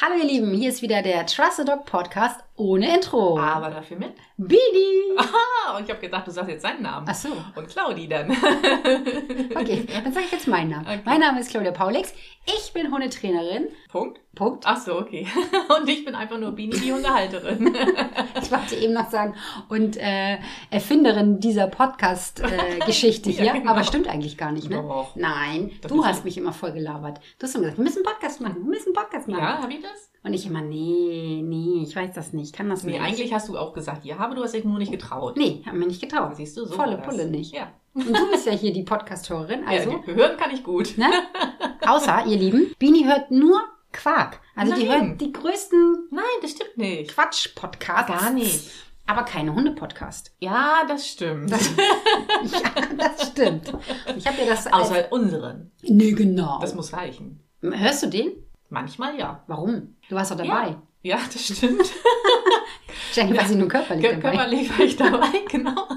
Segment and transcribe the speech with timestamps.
[0.00, 3.38] Hallo ihr Lieben, hier ist wieder der Trust the Dog Podcast ohne Intro.
[3.38, 4.12] Aber dafür mit.
[4.36, 5.16] Bini!
[5.16, 7.06] Aha, und ich habe gedacht, du sagst jetzt seinen Namen.
[7.08, 7.28] Ach so.
[7.54, 8.30] Und Claudi dann.
[8.30, 10.86] Okay, dann sage ich jetzt meinen Namen.
[10.86, 11.00] Okay.
[11.04, 12.12] Mein Name ist Claudia Paulix.
[12.46, 13.68] Ich bin Hundetrainerin.
[13.90, 14.20] Punkt.
[14.34, 14.64] Punkt.
[14.66, 15.26] Ach so, okay.
[15.80, 17.74] Und ich bin einfach nur Bini, die Hundehalterin.
[18.40, 19.34] Ich wollte eben noch sagen,
[19.68, 20.38] und äh,
[20.70, 23.44] Erfinderin dieser Podcast-Geschichte hier.
[23.46, 23.72] Ja, genau.
[23.72, 24.76] Aber stimmt eigentlich gar nicht, ne?
[24.76, 25.14] Doch.
[25.16, 27.20] Nein, Doch, du das hast mich immer voll gelabert.
[27.38, 29.40] Du hast immer gesagt, wir müssen einen Podcast machen, wir müssen einen Podcast machen.
[29.42, 30.10] ja, habe ich das?
[30.24, 33.00] Und ich immer, nee, nee, ich weiß das nicht, kann das Nee, nicht.
[33.02, 35.36] eigentlich hast du auch gesagt, ja, aber du hast dich nur nicht getraut.
[35.36, 36.34] Nee, haben wir nicht getraut.
[36.36, 37.06] Siehst du, so Volle das.
[37.06, 37.54] Pulle nicht.
[37.54, 37.72] Ja.
[37.94, 39.90] Und du bist ja hier die Podcast-Hörerin, also...
[39.90, 40.98] ja, hören kann ich gut.
[40.98, 41.06] Ne?
[41.86, 43.60] Außer, ihr Lieben, Bini hört nur
[43.92, 44.40] Quark.
[44.54, 45.08] Also die Nein.
[45.10, 47.14] hört die größten Nein, das stimmt nicht.
[47.14, 48.06] Quatsch-Podcasts.
[48.08, 48.70] Gar nicht.
[49.06, 50.34] Aber keine Hunde-Podcast.
[50.40, 51.50] Ja, das stimmt.
[52.42, 53.72] Ja, das stimmt.
[54.16, 54.66] Ich habe dir das...
[54.66, 55.72] als- Außer unseren.
[55.82, 56.58] Nee, genau.
[56.60, 57.40] Das muss reichen.
[57.62, 58.32] Hörst du den?
[58.70, 59.42] Manchmal ja.
[59.46, 59.96] Warum?
[60.08, 60.76] Du warst doch dabei.
[61.02, 61.80] Ja, das stimmt.
[63.08, 64.30] Wahrscheinlich war sie nur körperlich Kör- dabei.
[64.36, 65.88] Körperlich war ich dabei, genau.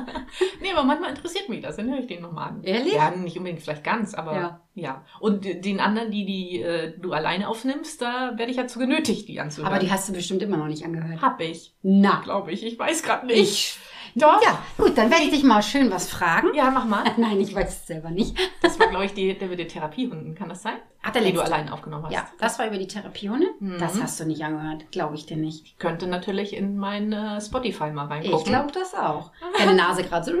[0.60, 2.62] nee, aber manchmal interessiert mich das, dann höre ich den nochmal an.
[2.64, 2.92] Ehrlich?
[2.94, 4.60] Ja, nicht unbedingt vielleicht ganz, aber Ja.
[4.74, 5.04] ja.
[5.20, 9.28] Und den anderen, die, die äh, du alleine aufnimmst, da werde ich ja zu genötigt,
[9.28, 9.72] die anzuhören.
[9.72, 11.22] Aber die hast du bestimmt immer noch nicht angehört.
[11.22, 12.20] hab ich, Na.
[12.22, 12.64] glaube ich.
[12.66, 13.38] Ich weiß gerade nicht.
[13.40, 13.78] Ich.
[14.14, 14.42] Doch.
[14.42, 16.48] Ja, gut, dann werde ich dich mal schön was fragen.
[16.54, 17.04] Ja, mach mal.
[17.18, 18.34] Nein, ich weiß es selber nicht.
[18.62, 20.34] Das glaube ich, die, der mit den Therapiehunden.
[20.34, 20.76] Kann das sein?
[21.02, 22.12] Ach, der die du allein aufgenommen hast.
[22.12, 23.46] Ja, das war über die Therapiehunde.
[23.60, 23.78] Mhm.
[23.78, 25.64] Das hast du nicht angehört, glaube ich dir nicht.
[25.64, 28.38] Ich könnte natürlich in mein äh, Spotify mal reingucken.
[28.38, 29.30] Ich glaube das auch.
[29.58, 30.32] Deine Nase gerade so.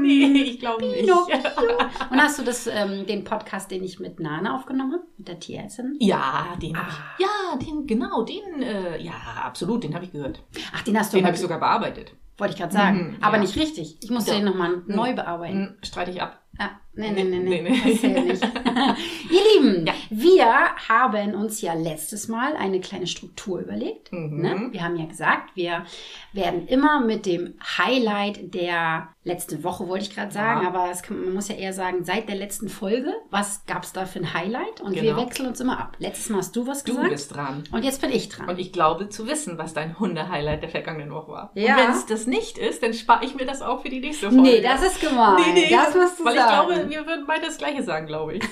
[0.00, 1.10] Nee, ich glaube nicht.
[2.10, 5.40] Und hast du das, ähm, den Podcast, den ich mit Nana aufgenommen habe, mit der
[5.40, 5.96] Tierärztin?
[6.00, 6.86] Ja, den Ah.
[7.18, 7.24] ich.
[7.24, 9.12] Ja, den, genau, den, äh, ja,
[9.44, 10.40] absolut, den habe ich gehört.
[10.74, 12.12] Ach, den hast du Den habe ich sogar bearbeitet.
[12.38, 13.16] Wollte ich gerade sagen.
[13.16, 13.42] Mhm, aber ja.
[13.42, 13.96] nicht richtig.
[14.02, 14.36] Ich musste Ja.
[14.36, 15.68] den nochmal neu bearbeiten.
[15.68, 16.38] Hm, streite ich ab.
[16.58, 17.62] Ah, nee, nee, nee, nee.
[17.62, 17.90] Nee, nee.
[17.92, 18.42] Das zählt nicht.
[19.30, 19.92] Ihr Lieben, Ja.
[20.10, 20.46] wir
[20.88, 24.12] haben uns ja letztes Mal eine kleine Struktur überlegt.
[24.12, 24.40] Mhm.
[24.40, 24.68] Ne?
[24.70, 25.84] Wir haben ja gesagt, wir
[26.32, 30.68] werden immer mit dem Highlight der letzten Woche, wollte ich gerade sagen, Ja.
[30.68, 34.06] aber kann, man muss ja eher sagen, seit der letzten Folge, was gab es da
[34.06, 34.80] für ein Highlight?
[34.80, 35.16] Und wir Genau.
[35.26, 35.96] wechseln uns immer ab.
[35.98, 37.64] Letztes Mal hast du was Du gesagt bist dran.
[37.72, 38.48] und jetzt bin ich dran.
[38.48, 41.50] Und ich glaube zu wissen, was dein Hunde-Highlight der vergangenen Woche war.
[41.54, 41.74] Ja.
[41.76, 44.28] Und wenn es das nicht ist, dann spare ich mir das auch für die nächste
[44.30, 44.42] Folge.
[44.42, 45.36] nee, das ist gemein.
[45.70, 46.70] das musst du Weil sagen.
[46.70, 48.44] ich glaube, wir würden beide das Gleiche sagen, glaube ich.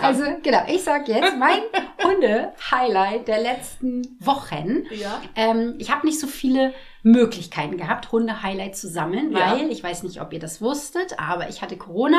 [0.00, 1.60] Also, genau, ich sag jetzt mein
[2.02, 4.84] Hunde-Highlight der letzten Wochen.
[4.90, 5.20] ja.
[5.36, 6.72] Ähm, ich habe nicht so viele
[7.04, 9.52] Möglichkeiten gehabt, Hunde-Highlight zu sammeln, Ja.
[9.52, 12.18] weil ich weiß nicht, ob ihr das wusstet, aber ich hatte Corona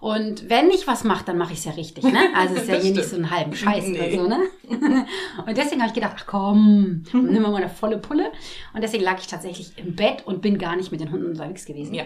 [0.00, 2.02] und wenn ich was mache, dann mache ich es ja richtig.
[2.04, 2.18] Ne?
[2.34, 3.98] Also es ist ja hier nicht so einen halben Scheiß Nee.
[4.00, 4.28] oder so.
[4.28, 4.38] Ne?
[5.46, 8.32] Und deswegen habe ich gedacht, ach komm, nimm mal eine volle Pulle.
[8.72, 11.66] Und deswegen lag ich tatsächlich im Bett und bin gar nicht mit den Hunden unterwegs
[11.66, 11.92] gewesen.
[11.94, 12.04] Ja.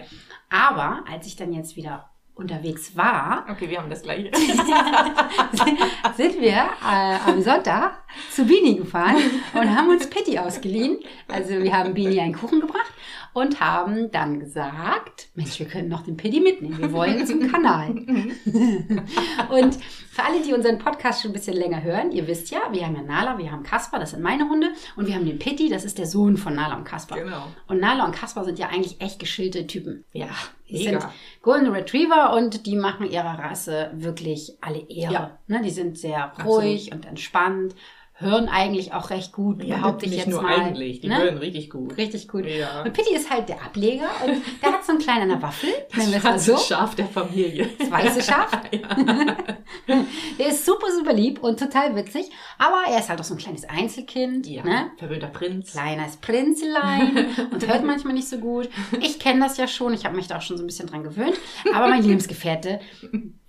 [0.49, 4.31] Aber als ich dann jetzt wieder unterwegs war, Okay, wir haben das Gleiche.
[6.15, 9.17] sind wir äh, am Sonntag zu Bini gefahren
[9.53, 10.99] und haben uns Pitti ausgeliehen.
[11.27, 12.91] Also wir haben Bini einen Kuchen gebracht
[13.37, 16.79] und haben dann gesagt, Mensch, wir können noch den Pitti mitnehmen.
[16.79, 17.89] Wir wollen zum Kanal.
[19.49, 22.83] und für alle, die unseren Podcast schon ein bisschen länger hören, ihr wisst ja, wir
[22.83, 25.69] haben ja Nala, wir haben Kaspar, das sind meine Hunde, und wir haben den Pitti,
[25.69, 27.19] das ist der Sohn von Nala und Kaspar.
[27.19, 27.43] Genau.
[27.67, 30.03] Und Nala und Kaspar sind ja eigentlich echt geschillte Typen.
[30.13, 30.29] Ja,
[30.67, 31.01] Die mega.
[31.01, 31.11] sind
[31.43, 35.13] Golden Retriever und die machen ihrer Rasse wirklich alle Ehre.
[35.13, 35.39] Ja.
[35.45, 37.75] Ne, die sind sehr ruhig und entspannt,
[38.19, 40.55] hören eigentlich auch recht gut, Ja, behaupte ich jetzt nur mal.
[40.59, 41.17] eigentlich, die ne?
[41.21, 41.95] hören richtig gut.
[41.97, 42.45] Richtig gut.
[42.47, 42.81] Ja.
[42.83, 46.17] Und Pitti ist halt der Ableger und der hat so einen kleinen Waffel, nennen wir
[46.17, 46.57] es mal schwarze so.
[46.57, 47.69] Schaf der Familie.
[47.77, 48.49] Das weiße Schaf.
[50.39, 53.37] der ist super, super lieb und total witzig, aber er ist halt auch so ein
[53.37, 54.47] kleines Einzelkind.
[54.47, 54.91] Ja, Ne?
[54.97, 55.71] verwöhnter Prinz.
[55.73, 58.69] kleines Prinzelein und hört manchmal nicht so gut.
[58.99, 61.03] Ich kenne das ja schon, ich habe mich da auch schon so ein bisschen dran
[61.03, 61.35] gewöhnt.
[61.73, 62.79] Aber mein Lebensgefährte,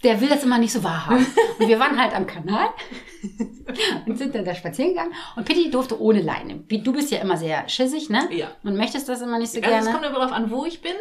[0.04, 1.26] der will das immer nicht so wahrhaben.
[1.58, 2.68] Und wir waren halt am Kanal
[4.06, 5.12] und sind dann da spazieren gegangen.
[5.34, 6.54] Und Pitti durfte ohne Leine.
[6.68, 8.28] Du bist ja immer sehr schissig, ne?
[8.30, 8.52] Ja.
[8.62, 9.92] Und möchtest das immer nicht so Also es gerne.
[9.92, 10.92] kommt immer darauf an, wo ich bin.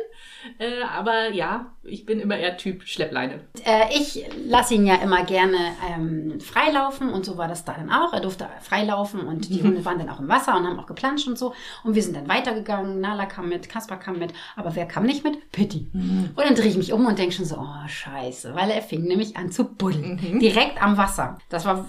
[0.58, 3.42] Äh, aber ja, ich bin immer eher Typ Schleppleine.
[3.64, 5.58] Äh, ich lasse ihn ja immer gerne
[5.92, 8.14] ähm, freilaufen und so war das da dann auch.
[8.14, 11.28] Er durfte freilaufen und die Hunde waren dann auch im Wasser und haben auch geplanscht
[11.28, 11.54] und so.
[11.84, 13.00] Und wir sind dann weitergegangen.
[13.00, 15.52] Nala kam mit, Kaspar kam mit, aber wer kam nicht mit?
[15.52, 15.88] Pitti.
[15.94, 19.04] Und dann drehe ich mich um und denke schon so, oh scheiße, weil er fing
[19.04, 20.40] nämlich an zu buddeln.
[20.40, 21.38] Direkt am Wasser.
[21.50, 21.88] Das war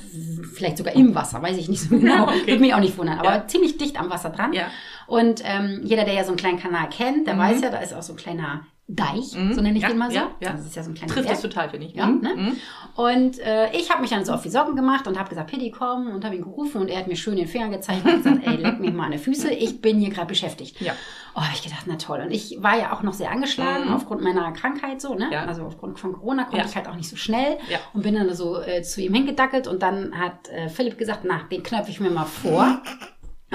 [0.54, 2.24] vielleicht sogar im Wasser, weiß ich nicht so genau.
[2.28, 2.46] Okay.
[2.46, 3.46] Würde mich auch nicht wundern, aber Ja.
[3.46, 4.52] ziemlich dicht am Wasser dran.
[4.52, 4.66] Ja.
[5.06, 7.94] Und ähm, jeder, der ja so einen kleinen Kanal kennt, der weiß ja, da ist
[7.94, 9.52] auch so ein kleiner Deich, Mhm.
[9.52, 10.16] so nenne ich Ja, den mal so.
[10.16, 10.52] ja, ja.
[10.52, 11.36] Das ist ja so ein kleiner Trifft Berg.
[11.36, 11.94] das total, finde ich.
[11.94, 12.20] Ja, Mhm.
[12.22, 12.34] ne?
[12.36, 12.56] Mhm.
[12.96, 15.70] Und äh, ich habe mich dann so auf die Socken gemacht und habe gesagt, Pitti,
[15.70, 18.46] komm, und habe ihn gerufen und er hat mir schön den Finger gezeigt und gesagt,
[18.46, 20.80] ey, leck mich mal an die Füße, ich bin hier gerade beschäftigt.
[20.80, 20.94] Ja.
[21.34, 22.20] Oh, habe ich gedacht, na toll.
[22.24, 23.94] Und ich war ja auch noch sehr angeschlagen Mhm.
[23.94, 25.28] aufgrund meiner Krankheit so, ne?
[25.30, 25.44] Ja.
[25.44, 27.78] Also aufgrund von Corona konnte ich halt auch nicht so schnell Ja.
[27.92, 31.42] und bin dann so äh, zu ihm hingedackelt und dann hat äh, Philipp gesagt, na,
[31.52, 32.80] den knöpfe ich mir mal vor.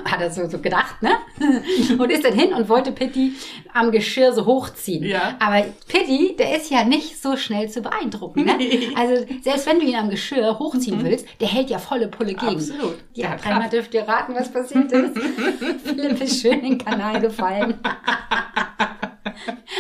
[0.06, 1.12] Hat er so, so gedacht, ne?
[2.00, 3.34] Und ist dann hin und wollte Pitti
[3.74, 5.04] am Geschirr so hochziehen.
[5.04, 5.36] Ja.
[5.40, 8.58] Aber Pitti, der ist ja nicht so schnell zu beeindrucken, ne?
[8.96, 12.56] Also selbst wenn du ihn am Geschirr hochziehen willst, der hält ja volle Pulle gegen.
[12.56, 12.96] Absolut.
[13.14, 15.16] Ja, dreimal dürft ihr raten, was passiert ist.
[15.84, 17.80] Philipp ist schön in den Kanal gefallen.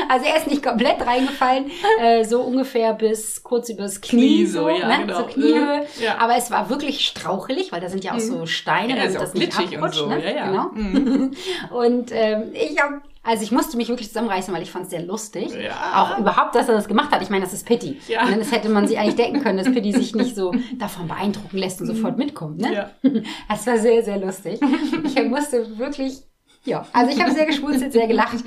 [0.09, 4.69] Also er ist nicht komplett reingefallen, äh, so ungefähr bis kurz übers Knie, Knie so,
[4.69, 5.05] ja, ne?
[5.05, 5.19] genau.
[5.19, 5.85] so Kniehöhe.
[6.01, 6.17] Ja.
[6.19, 9.21] Aber es war wirklich strauchelig, weil da sind ja auch so Steine, Ja, damit ist
[9.21, 10.02] das nicht abrutscht.
[10.03, 10.23] So, ne?
[10.23, 10.47] ja, ja.
[10.47, 10.69] Genau.
[10.73, 11.31] Mhm.
[11.71, 15.01] Und ähm, ich habe, also ich musste mich wirklich zusammenreißen, weil ich fand es sehr
[15.03, 15.51] lustig.
[15.53, 16.03] Ja.
[16.03, 17.21] Auch überhaupt, dass er das gemacht hat.
[17.21, 17.99] Ich meine, das ist Pitti.
[18.07, 18.25] Ja.
[18.25, 21.57] Und das hätte man sich eigentlich denken können, dass Pitti sich nicht so davon beeindrucken
[21.57, 22.59] lässt und sofort mitkommt.
[22.61, 22.73] Ne?
[22.73, 22.91] Ja.
[23.49, 24.59] Das war sehr, sehr lustig.
[25.05, 26.23] Ich musste wirklich,
[26.65, 28.37] ja, also ich habe sehr geschmunzelt, sehr gelacht.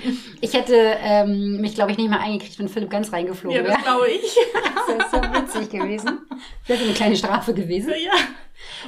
[0.40, 3.74] Ich hätte ähm, mich, glaube ich, nicht mal eingekriegt, wenn Philipp ganz reingeflogen Ja, wäre.
[3.74, 4.36] das glaube ich.
[4.86, 6.20] Das wäre so witzig gewesen.
[6.66, 7.90] Das wäre eine kleine Strafe gewesen.
[8.04, 8.12] Ja.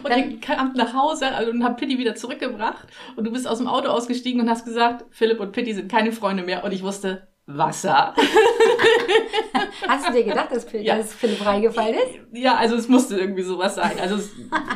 [0.02, 2.86] Und Dann- ich kam nach Hause also, und habe Pitti wieder zurückgebracht.
[3.16, 6.12] Und du bist aus dem Auto ausgestiegen und hast gesagt, Philipp und Pitti sind keine
[6.12, 6.64] Freunde mehr.
[6.64, 8.14] Und ich wusste, Wasser.
[9.88, 10.96] Hast du dir gedacht, dass, Philipp- Ja.
[10.98, 12.20] dass Philipp reingefallen ist?
[12.32, 13.92] Ja, also es musste irgendwie sowas sein.
[14.00, 14.30] Also es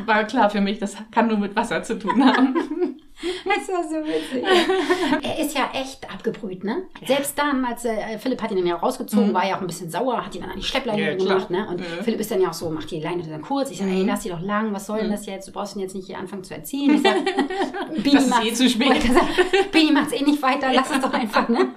[0.06, 2.96] war klar für mich, das kann nur mit Wasser zu tun haben.
[3.44, 4.44] Das war so witzig.
[5.22, 6.82] er ist ja echt abgebrüht, ne?
[7.06, 9.90] Selbst dann, als äh, Philipp hat ihn dann ja rausgezogen, war er auch ein bisschen
[9.90, 11.18] sauer, hat ihn dann an die Schleppleine Mhm.
[11.20, 11.66] Ja, gemacht, ne?
[11.68, 12.04] Und Mhm.
[12.04, 13.70] Philipp ist dann ja auch so, macht die Leine dann kurz.
[13.70, 15.48] Ich sage, ey, lass die doch lang, was soll denn das jetzt?
[15.48, 16.94] Du brauchst ihn jetzt nicht hier anfangen zu erziehen.
[16.94, 17.16] Ich sag,
[18.02, 19.02] Bini Das ist eh zu spät.
[19.72, 21.68] Bini macht's eh nicht weiter, lass es doch einfach, ne?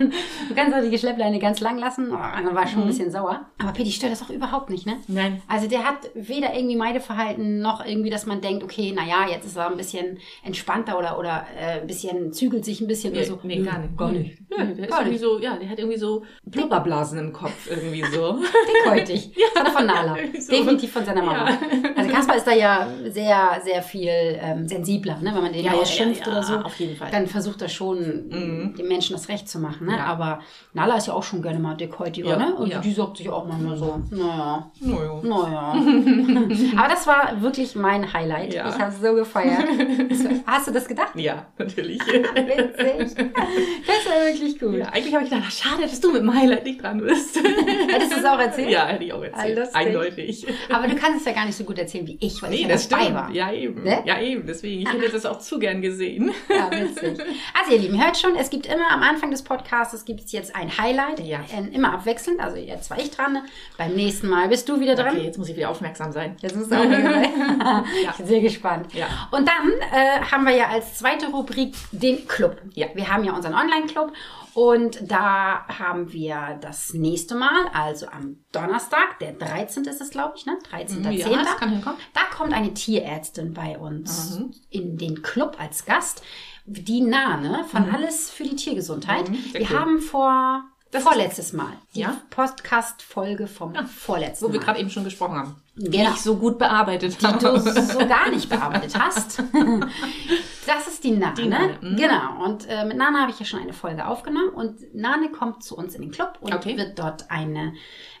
[0.00, 2.08] Du kannst doch die Schleppleine ganz lang lassen.
[2.12, 2.72] Oh, dann war ich Mhm.
[2.74, 3.46] schon ein bisschen sauer.
[3.58, 4.96] Aber Pitti stört das auch überhaupt nicht, ne?
[5.08, 5.42] Nein.
[5.48, 9.56] Also der hat weder irgendwie Meideverhalten noch irgendwie, dass man denkt, okay, naja, jetzt ist
[9.56, 13.26] er ein bisschen entspannter oder, oder äh, ein bisschen zügelt sich ein bisschen oder Nee,
[13.26, 13.38] so.
[13.42, 13.96] nee, Nö, gar nicht.
[13.96, 14.38] Gar nicht.
[14.56, 15.20] Ja, der ist Gar irgendwie nicht.
[15.20, 18.38] so, ja, der hat irgendwie so Blubberblasen im Kopf, irgendwie so.
[18.84, 19.30] Dickhäutig.
[19.54, 20.16] Er von Nala.
[20.38, 20.52] so.
[20.52, 21.50] Definitiv von seiner Mama.
[21.50, 21.58] Ja.
[21.96, 24.08] Also Kaspar ist da ja sehr, sehr viel
[24.40, 25.32] ähm, sensibler, ne?
[25.34, 26.54] wenn man den Ja, ja, ausschimpft ja, oder so.
[26.56, 27.10] auf jeden Fall.
[27.10, 28.74] Dann versucht er schon, Mhm.
[28.78, 29.86] den Menschen das Recht zu machen.
[29.90, 29.96] Ne?
[29.98, 30.04] Ja.
[30.06, 30.40] Aber
[30.72, 32.30] Nala ist ja auch schon gerne mal dickhäutiger.
[32.30, 32.54] Ja, Ne?
[32.54, 32.80] Und ja.
[32.80, 35.20] die sagt sich auch manchmal so, naja, Naja.
[35.22, 35.74] Naja.
[36.78, 38.54] Aber das war wirklich mein Highlight.
[38.54, 39.64] Ich habe so gefeiert.
[40.46, 41.10] Hast du das gedacht?
[41.16, 42.00] Ja, natürlich.
[42.06, 43.16] Witzig.
[43.16, 44.80] Das war wirklich gut.
[44.92, 47.36] Eigentlich habe ich gedacht, ach, schade, dass du mit dem Highlight nicht dran bist.
[47.36, 48.70] Hättest du es auch erzählt?
[48.70, 49.58] Ja, hätte ich auch erzählt.
[49.58, 49.76] Lustig.
[49.76, 50.46] Eindeutig.
[50.72, 52.66] Aber du kannst es ja gar nicht so gut erzählen wie ich, weil ich Nee,
[52.68, 53.16] ja das dabei stimmt.
[53.18, 53.30] war.
[53.32, 53.82] Ja, eben.
[53.82, 54.02] Ne?
[54.04, 54.46] Ja, eben.
[54.46, 56.30] Deswegen, ich hätte das auch zu gern gesehen.
[56.48, 57.18] Ja, witzig.
[57.58, 59.70] Also ihr Lieben, hört schon, es gibt immer am Anfang des Podcasts,
[60.04, 61.40] gibt es jetzt ein Highlight, Ja.
[61.54, 62.40] äh, immer abwechselnd.
[62.40, 63.38] Also jetzt war ich dran,
[63.78, 65.14] beim nächsten Mal bist du wieder dran.
[65.16, 66.36] Okay, jetzt muss ich wieder aufmerksam sein.
[66.42, 67.84] Das ist auch wieder sein.
[68.10, 68.92] Ich bin sehr gespannt.
[68.94, 69.06] Ja.
[69.30, 72.60] Und dann äh, haben wir ja als zweite Rubrik den Club.
[72.74, 72.86] Ja.
[72.94, 74.12] Wir haben ja unseren Online-Club
[74.54, 79.84] und da haben wir das nächste Mal, also am Donnerstag, der 13.
[79.84, 80.58] ist es, glaube ich, ne?
[80.70, 81.10] 13.10.
[81.12, 81.98] Ja, das kann hinkommen.
[82.14, 84.50] Da kommt eine Tierärztin bei uns Mhm.
[84.70, 86.22] in den Club als Gast.
[86.66, 89.28] Die Nane von Alles für die Tiergesundheit.
[89.28, 89.68] Mhm, wir cool.
[89.70, 90.62] haben vor
[90.92, 92.16] Das vorletztes Mal die Ja.
[92.30, 94.64] Podcast-Folge vom vorletzten Wo wir Mal.
[94.66, 95.54] gerade eben schon gesprochen haben.
[95.76, 96.10] Die Genau.
[96.10, 97.60] ich so gut bearbeitet die du habe.
[97.60, 99.42] so gar nicht bearbeitet hast.
[100.66, 101.34] Das ist die Nane.
[101.34, 101.96] Die Nane, mhm.
[101.96, 102.44] Genau.
[102.44, 104.50] Und äh, mit Nane habe ich ja schon eine Folge aufgenommen.
[104.50, 106.76] Und Nane kommt zu uns in den Club und Okay.
[106.76, 107.72] wird dort eine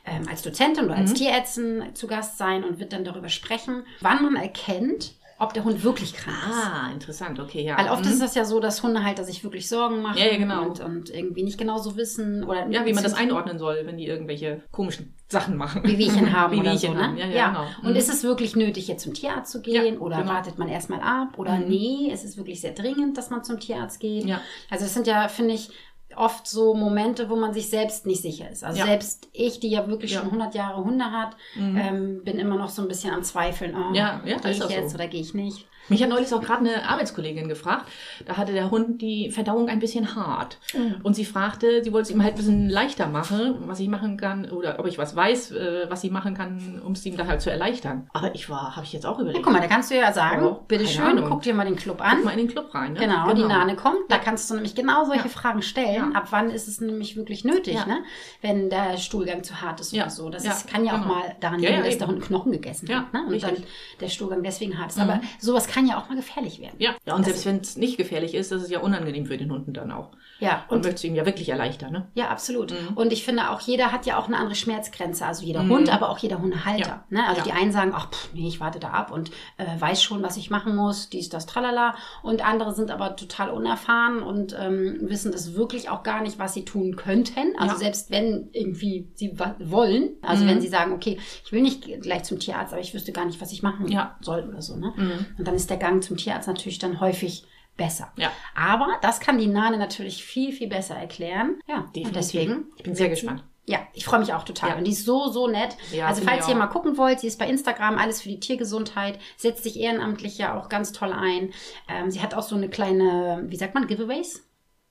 [0.06, 1.00] ähm, als Dozentin oder Mhm.
[1.02, 5.64] als Tierärztin zu Gast sein und wird dann darüber sprechen, wann man erkennt, ob der
[5.64, 6.56] Hund wirklich krank ist.
[6.56, 7.40] Ah, interessant.
[7.40, 7.76] Okay, ja.
[7.76, 8.10] Weil oft Mhm.
[8.12, 10.62] ist das ja so, dass Hundehalter sich wirklich Sorgen machen Ja, ja, genau.
[10.66, 13.96] und, und irgendwie nicht genau so wissen oder Ja, wie man das einordnen soll, wenn
[13.96, 15.82] die irgendwelche komischen Sachen machen.
[15.84, 17.06] Wehwehchen haben Wie oder Wehwehchen so, ne?
[17.06, 17.16] haben.
[17.16, 17.66] Ja, ja, genau.
[17.82, 17.96] Und Mhm.
[17.96, 19.94] ist es wirklich nötig, jetzt zum Tierarzt zu gehen?
[19.94, 20.30] Ja, oder genau.
[20.32, 21.38] wartet man erstmal ab?
[21.38, 21.68] Oder Mhm.
[21.68, 24.26] nee, es ist wirklich sehr dringend, dass man zum Tierarzt geht?
[24.26, 24.40] Ja.
[24.68, 25.70] Also es sind ja, finde ich,
[26.16, 28.64] oft so Momente, wo man sich selbst nicht sicher ist.
[28.64, 28.86] Also Ja.
[28.86, 30.20] selbst ich, die ja wirklich Ja.
[30.20, 31.76] schon 100 Jahre Hunde hat, Mhm.
[31.76, 33.74] ähm, bin immer noch so ein bisschen am Zweifeln.
[33.76, 34.94] Oh, Ja, ja, gehe ist ich jetzt so.
[34.96, 35.66] oder gehe ich nicht?
[35.90, 37.86] Mich hat neulich auch gerade eine Arbeitskollegin gefragt.
[38.26, 40.58] Da hatte der Hund die Verdauung ein bisschen hart.
[40.72, 40.96] Mhm.
[41.02, 44.16] Und sie fragte, sie wollte es ihm halt ein bisschen leichter machen, was ich machen
[44.16, 47.26] kann, oder ob ich was weiß, äh, was sie machen kann, um es ihm da
[47.26, 48.08] halt zu erleichtern.
[48.14, 49.44] Aber ich war, habe ich jetzt auch Ja, überlegt.
[49.44, 51.30] guck mal, da kannst du ja sagen, Oh, bitteschön, keine Ahnung.
[51.30, 52.24] guck dir mal den Club Guck an.
[52.24, 52.92] mal in den Club rein.
[52.94, 53.00] Ne?
[53.00, 53.98] Genau, die Nane kommt.
[54.08, 55.28] Da kannst du nämlich genau solche Ja.
[55.28, 55.94] Fragen stellen.
[55.94, 56.10] Ja.
[56.14, 57.86] ab wann ist es nämlich wirklich nötig, Ja.
[57.86, 57.98] ne?
[58.42, 60.04] wenn der Stuhlgang zu hart ist Ja.
[60.04, 60.30] oder so.
[60.30, 61.14] Das Ja, ist, kann ja auch genau.
[61.14, 61.98] mal daran Ja, liegen, ja, dass eben.
[61.98, 63.22] der Hund einen Knochen gegessen Ja, hat ne?
[63.26, 63.54] und richtig.
[63.54, 63.62] dann
[64.00, 64.96] der Stuhlgang deswegen hart ist.
[64.96, 65.02] Mhm.
[65.02, 66.76] Aber sowas kann ja auch mal gefährlich werden.
[66.78, 69.36] Ja, ja und Das- selbst wenn es nicht gefährlich ist, ist es ja unangenehm für
[69.38, 70.10] den Hunden dann auch.
[70.38, 72.08] Ja, Und und möchtest du ihm ja wirklich erleichtern, ne?
[72.14, 72.70] Ja, absolut.
[72.72, 72.96] Mhm.
[72.96, 75.26] Und ich finde auch, jeder hat ja auch eine andere Schmerzgrenze.
[75.26, 75.70] Also jeder Mhm.
[75.70, 76.88] Hund, aber auch jeder Hundehalter.
[76.88, 77.04] Ja.
[77.10, 77.26] Ne?
[77.26, 77.44] Also Ja.
[77.44, 80.38] die einen sagen, ach, pff, nee, ich warte da ab und äh, weiß schon, was
[80.38, 81.94] ich machen muss, dies, das, tralala.
[82.22, 86.54] Und andere sind aber total unerfahren und ähm, wissen das wirklich auch gar nicht, was
[86.54, 87.54] sie tun könnten.
[87.58, 87.78] Also Ja.
[87.78, 90.48] selbst wenn irgendwie sie wollen, also Mhm.
[90.48, 93.40] wenn sie sagen, okay, ich will nicht gleich zum Tierarzt, aber ich wüsste gar nicht,
[93.42, 94.16] was ich machen Ja.
[94.22, 94.76] soll oder so.
[94.76, 94.92] Ne?
[94.96, 95.26] Mhm.
[95.38, 97.44] Und dann ist der Gang zum Tierarzt natürlich dann häufig
[97.76, 98.12] besser.
[98.16, 98.30] Ja.
[98.54, 101.58] Aber das kann die Nane natürlich viel, viel besser erklären.
[101.68, 102.12] Ja, und Definitiv.
[102.12, 102.64] deswegen.
[102.76, 103.44] Ich bin sehr gespannt.
[103.66, 104.70] Ja, ich freue mich auch total.
[104.70, 104.76] Ja.
[104.76, 105.76] Und die ist so, so nett.
[105.92, 109.18] Ja, also falls ihr mal gucken wollt, sie ist bei Instagram, alles für die Tiergesundheit,
[109.36, 111.52] setzt sich ehrenamtlich ja auch ganz toll ein.
[111.88, 114.44] Ähm, sie hat auch so eine kleine, wie sagt man, Giveaways?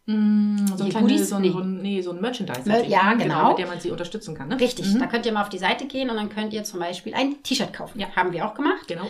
[0.05, 1.29] Mm, so ein Goodies?
[1.29, 1.51] so ein, Nee.
[1.51, 2.61] so ein, nee, so ein Merchandise.
[2.67, 3.49] Mer- ja, genau.
[3.49, 4.59] Mit der man sie unterstützen kann, ne?
[4.59, 4.99] Richtig, Mhm.
[4.99, 7.43] da könnt ihr mal auf die Seite gehen und dann könnt ihr zum Beispiel ein
[7.43, 7.99] T-Shirt kaufen.
[7.99, 8.07] Ja.
[8.15, 8.87] Haben wir auch gemacht.
[8.87, 9.07] Genau.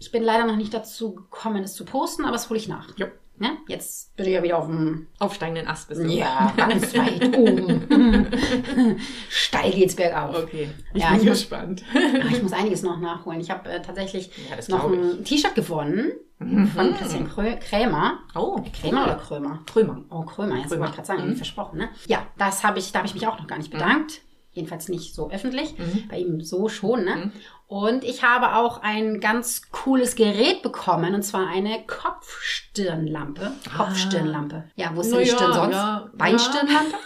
[0.00, 2.88] Ich bin leider noch nicht dazu gekommen, es zu posten, aber das hole ich nach.
[2.96, 3.06] Jo.
[3.38, 3.52] Ne?
[3.68, 6.06] Jetzt bin ich ja wieder auf dem Aufsteigenden Ast bist du.
[6.08, 7.86] Ja, ganz weit oben.
[9.30, 10.36] Steil geht's bergauf.
[10.44, 10.70] Okay.
[10.92, 11.82] Ich Ja, bin ich muss- gespannt.
[11.94, 13.40] Aber ich muss einiges noch nachholen.
[13.40, 18.18] Ich habe äh, tatsächlich Ja, noch ein T-Shirt gewonnen von Christian Krö Krämer.
[18.34, 19.60] Oh, Krämer oder Krömer?
[19.66, 20.02] Trümmer.
[20.10, 20.80] Oh, Krömer, jetzt Krömer.
[20.80, 21.36] wollte ich gerade sagen, Mhm.
[21.36, 21.88] versprochen, ne?
[22.08, 24.20] Ja, das habe ich, da habe ich mich auch noch gar nicht bedankt.
[24.52, 25.78] Jedenfalls nicht so öffentlich.
[25.78, 26.08] Mhm.
[26.08, 27.16] Bei ihm so schon, ne?
[27.16, 27.32] Mhm.
[27.68, 33.52] Und ich habe auch ein ganz cooles Gerät bekommen, und zwar eine Kopfstirnlampe.
[33.76, 34.64] Kopfstirnlampe.
[34.74, 35.74] Ja, wo ist denn die ja, Stirn sonst?
[35.74, 36.96] ja, Beinstirnlampe?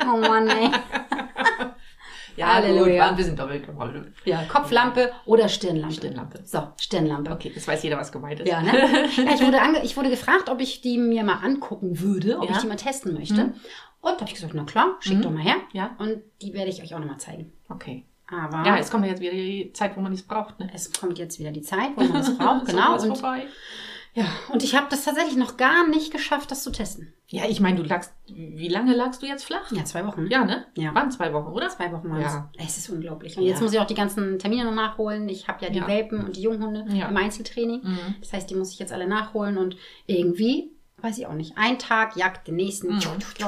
[0.02, 0.70] oh Mann, ey.
[2.36, 3.02] Ja, Halleluja.
[3.04, 4.12] gut, ein bisschen doppelt gewollt.
[4.26, 5.94] Ja, Kopflampe oder Stirnlampe.
[5.94, 6.40] Stirnlampe.
[6.44, 7.30] So, Stirnlampe.
[7.30, 8.48] Okay, das weiß jeder, was gemeint ist.
[8.48, 8.72] Ja, ne?
[9.16, 12.56] ja, ich, wurde ich wurde gefragt, ob ich die mir mal angucken würde, ob Ja.
[12.56, 13.44] ich die mal testen möchte.
[13.44, 13.54] Mhm.
[14.00, 15.22] Und da habe ich gesagt, na klar, schick Mhm.
[15.22, 15.56] doch mal her.
[15.72, 17.52] Ja, Und die werde ich euch auch nochmal zeigen.
[17.68, 18.04] okay.
[18.28, 20.68] Aber Ja, jetzt kommt ja jetzt wieder die Zeit, wo man es braucht, ne?
[20.74, 22.66] es kommt jetzt wieder die Zeit, wo man das braucht.
[22.66, 22.98] genau.
[22.98, 23.46] So, Und, vorbei.
[24.14, 27.12] ja, und ich habe das tatsächlich noch gar nicht geschafft, das zu testen.
[27.28, 29.70] Ja, ich meine, du lagst, wie lange lagst du jetzt flach?
[29.70, 30.26] Ja, zwei Wochen.
[30.28, 30.66] Ja, ne?
[30.76, 30.92] Ja.
[30.92, 31.68] Waren zwei Wochen, oder?
[31.68, 32.50] Zwei Wochen waren Ja.
[32.58, 32.66] es.
[32.70, 33.36] Es ist unglaublich.
[33.38, 33.62] Und jetzt Ja.
[33.62, 35.28] muss ich auch die ganzen Termine noch nachholen.
[35.28, 35.86] Ich habe ja die Ja.
[35.86, 37.80] Welpen und die Junghunde im Einzeltraining.
[37.84, 38.14] Mhm.
[38.20, 39.76] Das heißt, die muss ich jetzt alle nachholen und
[40.06, 40.72] irgendwie,
[41.06, 42.88] weiß ich auch nicht, ein Tag jagt den nächsten.
[42.96, 43.00] Mhm.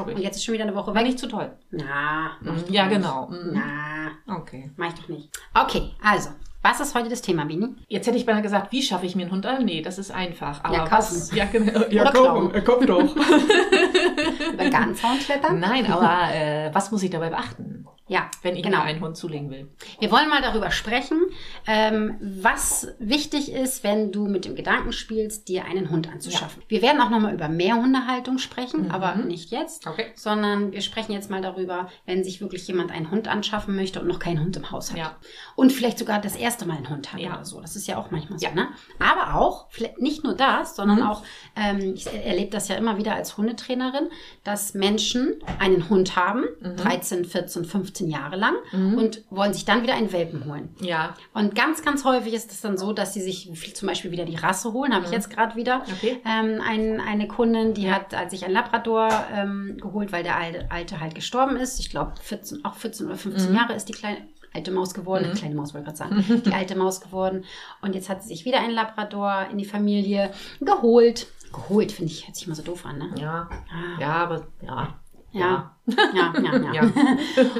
[0.06, 1.04] Und jetzt ist schon wieder eine Woche War weg.
[1.06, 1.50] nicht zu toll.
[1.70, 2.64] Na, Mhm.
[2.70, 2.96] Ja, nicht.
[2.96, 3.26] genau.
[3.28, 3.50] Mhm.
[3.52, 4.70] Na, Okay.
[4.76, 5.28] mach ich doch nicht.
[5.54, 6.30] Okay, also,
[6.62, 7.68] was ist heute das Thema, Bini?
[7.88, 9.64] Jetzt hätte ich beinahe gesagt, wie schaffe ich mir einen Hund an?
[9.64, 10.62] Nee, das ist einfach.
[10.64, 11.16] Aber Ja, kaufen.
[11.16, 11.32] was?
[11.34, 11.80] Ja, genau.
[11.90, 12.50] Ja, Oder kaufen.
[12.50, 12.54] klauen.
[12.54, 13.16] Äh, Komm doch.
[14.52, 15.60] Über den Gartenzaun klettern?
[15.60, 17.77] Nein, aber äh, was muss ich dabei beachten,
[18.08, 18.78] Ja, wenn ich genau.
[18.78, 19.68] mir einen Hund zulegen will?
[20.00, 21.20] Wir wollen mal darüber sprechen,
[21.66, 26.62] ähm, was wichtig ist, wenn du mit dem Gedanken spielst, dir einen Hund anzuschaffen.
[26.68, 28.90] Wir werden auch nochmal über Mehrhundehaltung sprechen, Mhm.
[28.90, 29.86] aber nicht jetzt.
[29.86, 30.06] Okay.
[30.14, 34.08] Sondern wir sprechen jetzt mal darüber, wenn sich wirklich jemand einen Hund anschaffen möchte und
[34.08, 34.98] noch keinen Hund im Haus hat.
[34.98, 35.16] Ja.
[35.54, 37.34] Und vielleicht sogar das erste Mal einen Hund hat Ja.
[37.34, 37.60] oder so.
[37.60, 38.48] Das ist ja auch manchmal Ja.
[38.50, 38.68] so, ne?
[38.98, 41.06] Aber auch, vielleicht nicht nur das, sondern Mhm.
[41.06, 41.22] auch,
[41.56, 44.08] ähm, ich erlebe das ja immer wieder als Hundetrainerin,
[44.44, 46.76] dass Menschen einen Hund haben, Mhm.
[46.76, 48.94] 13, 14, 15 Jahre lang, Mhm.
[48.98, 50.68] und wollen sich dann wieder einen Welpen holen.
[50.80, 51.14] Ja.
[51.34, 54.36] Und ganz, ganz häufig ist es dann so, dass sie sich zum Beispiel wieder die
[54.36, 54.94] Rasse holen.
[54.94, 55.82] Habe ich jetzt gerade wieder.
[55.96, 56.20] Okay.
[56.24, 57.94] Ähm, ein, eine Kundin, die Ja.
[57.94, 61.80] hat als sich ein Labrador ähm, geholt, weil der alte, alte halt gestorben ist.
[61.80, 63.56] Ich glaube, 14, auch 14 oder 15 Mhm.
[63.56, 64.18] Jahre ist die kleine
[64.54, 65.28] alte Maus geworden.
[65.30, 65.34] Mhm.
[65.34, 66.42] Kleine Maus wollte ich gerade sagen.
[66.46, 67.44] die alte Maus geworden.
[67.82, 71.26] Und jetzt hat sie sich wieder einen Labrador in die Familie geholt.
[71.52, 73.10] Geholt, finde ich, hört sich immer so doof an, ne?
[73.18, 73.48] Ja.
[73.70, 74.94] Ah, Ja, aber ja.
[75.32, 75.40] Ja.
[75.40, 75.76] Ja,
[76.14, 76.72] ja, ja.
[76.74, 76.82] Ja.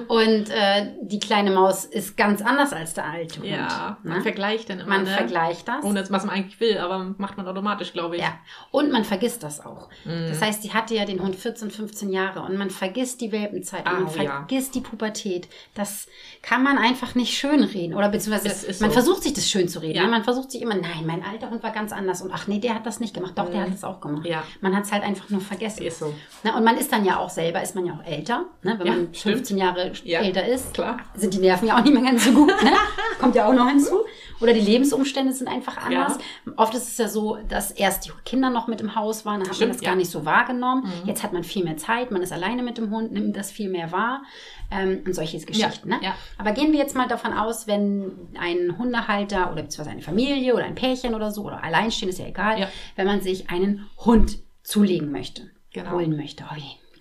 [0.09, 3.49] Und äh, die kleine Maus ist ganz anders als der alte Hund.
[3.49, 3.99] Ja.
[4.03, 4.23] Man ne?
[4.23, 4.89] vergleicht dann immer.
[4.91, 5.11] Man ne?
[5.11, 5.85] vergleicht das.
[5.85, 8.23] Ohne dass was man eigentlich will, aber macht man automatisch, glaube ich.
[8.23, 8.39] Ja,
[8.71, 9.89] und man vergisst das auch.
[10.05, 10.29] Mhm.
[10.29, 13.87] Das heißt, sie hatte ja den Hund 14, 15 Jahre und man vergisst die Welpenzeit
[13.87, 14.31] und man Ah, ja.
[14.47, 15.49] vergisst die Pubertät.
[15.75, 16.07] Das
[16.43, 17.95] kann man einfach nicht schönreden.
[17.97, 18.95] Oder beziehungsweise Es man so.
[18.95, 19.97] versucht sich das schön zu reden.
[19.97, 20.05] Ja.
[20.05, 20.11] ne?
[20.11, 22.75] Man versucht sich immer, nein, mein alter Hund war ganz anders und ach nee, der
[22.75, 23.33] hat das nicht gemacht.
[23.37, 23.65] Doch, der Mhm.
[23.65, 24.27] hat das auch gemacht.
[24.27, 24.43] Ja.
[24.61, 25.83] Man hat es halt einfach nur vergessen.
[25.83, 26.13] Ist so.
[26.45, 26.55] Ne?
[26.55, 28.18] Und man ist dann ja auch selber, ist man ja auch älter.
[28.63, 28.75] Ne?
[28.79, 29.37] Wenn Ja, man stimmt.
[29.37, 30.21] 15 Jahre Ja.
[30.21, 30.99] älter ist, Klar.
[31.15, 32.49] sind die Nerven ja auch nicht mehr ganz so gut.
[32.63, 32.71] Ne?
[33.21, 34.01] Kommt ja auch noch hinzu.
[34.41, 36.17] Oder die Lebensumstände sind einfach anders.
[36.57, 39.49] Oft ist es ja so, dass erst die Kinder noch mit im Haus waren, dann
[39.49, 39.91] hat Stimmt, man das ja.
[39.91, 40.85] gar nicht so wahrgenommen.
[40.85, 41.09] Mhm.
[41.09, 43.69] Jetzt hat man viel mehr Zeit, man ist alleine mit dem Hund, nimmt das viel
[43.69, 44.23] mehr wahr
[44.71, 45.89] ähm, und solche Geschichten.
[45.89, 45.99] Ne?
[46.03, 46.15] ja.
[46.39, 50.65] Aber gehen wir jetzt mal davon aus, wenn ein Hundehalter oder beziehungsweise eine Familie oder
[50.67, 52.69] ein Pärchen oder so oder alleinstehend, ist ja egal, Ja.
[52.95, 55.93] wenn man sich einen Hund zulegen möchte, Genau.
[55.93, 56.45] holen möchte.
[56.49, 56.55] Oh,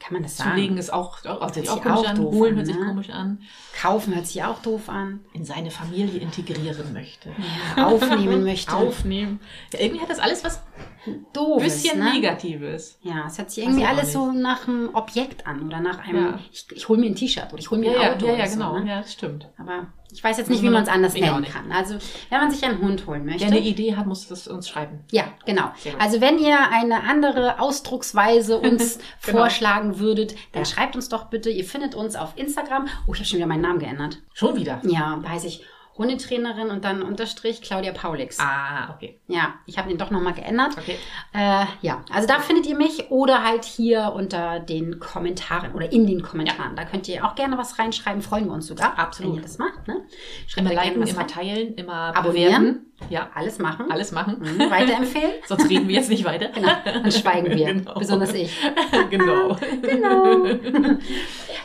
[0.07, 0.51] kann man das sagen?
[0.51, 2.17] Zulegen ist auch, auch, hört sich auch komisch auch an.
[2.19, 2.85] Holen hört sich ne?
[2.85, 3.41] komisch an.
[3.77, 5.19] Kaufen hört sich auch doof an.
[5.33, 7.29] In seine Familie integrieren möchte.
[7.75, 8.73] Ja, aufnehmen möchte.
[8.73, 9.41] Aufnehmen.
[9.73, 10.61] Ja, irgendwie hat das alles was
[11.33, 12.13] doofes, bisschen ne?
[12.13, 12.97] Negatives.
[13.01, 16.25] Ja, es hört sich irgendwie auch alles so nach einem Objekt an oder nach einem,
[16.25, 16.39] Ja.
[16.53, 18.35] ich, ich hole mir ein T-Shirt oder ich hole mir Ja, ein ja, Auto ja,
[18.35, 18.79] ja so, genau.
[18.79, 18.89] ne?
[18.89, 19.49] Ja, das stimmt.
[19.57, 21.71] Aber ich weiß jetzt nicht, wie man es anders ich nennen kann.
[21.71, 21.95] Also,
[22.29, 23.41] wenn man sich einen Hund holen möchte.
[23.41, 24.99] Wer eine Idee hat, muss das uns schreiben.
[25.11, 25.71] Ja, genau.
[25.99, 29.39] Also wenn ihr eine andere Ausdrucksweise uns Genau.
[29.39, 30.65] vorschlagen würdet, dann Ja.
[30.65, 31.49] schreibt uns doch bitte.
[31.49, 32.87] Ihr findet uns auf Instagram.
[33.05, 34.19] Oh, ich habe schon wieder meinen Namen geändert.
[34.33, 34.81] Schon wieder.
[34.83, 35.47] Ja, da heiße
[35.97, 38.39] Hundetrainerin und dann Unterstrich Claudia Paulix.
[38.39, 39.19] Ah, okay.
[39.27, 40.77] Ja, ich habe den doch nochmal geändert.
[40.77, 40.97] Okay.
[41.33, 46.05] Äh, ja, also da findet ihr mich oder halt hier unter den Kommentaren oder in
[46.07, 46.75] den Kommentaren.
[46.75, 48.21] Da könnt ihr auch gerne was reinschreiben.
[48.21, 49.31] Freuen wir uns sogar, Absolut.
[49.31, 49.87] wenn ihr das macht.
[49.87, 50.01] Ne?
[50.47, 52.63] Schreibt Immer liken, immer teilen, immer Abonnieren.
[52.63, 52.87] bewerten.
[53.09, 53.91] Ja, Alles machen.
[53.91, 54.37] alles machen.
[54.39, 55.31] Mhm, weiterempfehlen.
[55.47, 56.49] Sonst reden wir jetzt nicht weiter.
[56.49, 57.65] Genau, dann schweigen wir.
[57.73, 57.93] Genau.
[57.93, 58.55] Besonders ich.
[59.09, 59.55] genau.
[59.81, 60.43] Genau.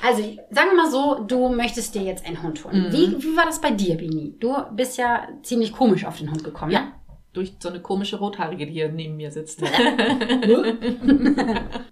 [0.04, 2.88] Also, sagen wir mal so, du möchtest dir jetzt einen Hund holen.
[2.88, 2.92] Mhm.
[2.92, 4.34] Wie, wie war das bei dir, Bini?
[4.38, 6.92] Du bist ja ziemlich komisch auf den Hund gekommen, Ja.
[7.32, 9.62] Durch so eine komische Rothaarige, die hier neben mir sitzt.
[9.62, 9.68] ne?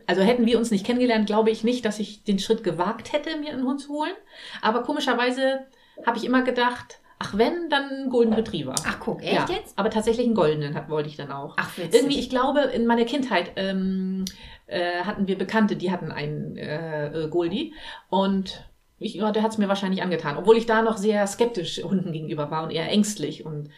[0.07, 3.37] Also hätten wir uns nicht kennengelernt, glaube ich nicht, dass ich den Schritt gewagt hätte,
[3.39, 4.13] mir einen Hund zu holen.
[4.61, 5.61] Aber komischerweise
[6.05, 8.75] habe ich immer gedacht, ach wenn, dann Golden Retriever.
[8.85, 9.79] Ach, guck, echt ja, jetzt?
[9.79, 11.55] Aber tatsächlich einen goldenen hat, wollte ich dann auch.
[11.57, 11.95] Ach, witzig.
[11.95, 14.25] Irgendwie, ich glaube, in meiner Kindheit ähm,
[14.67, 17.75] äh, hatten wir Bekannte, die hatten einen äh, äh, Goldie
[18.09, 18.65] und
[19.01, 22.13] ich, ja, der hat es mir wahrscheinlich angetan, obwohl ich da noch sehr skeptisch Hunden
[22.13, 23.71] gegenüber war und eher ängstlich und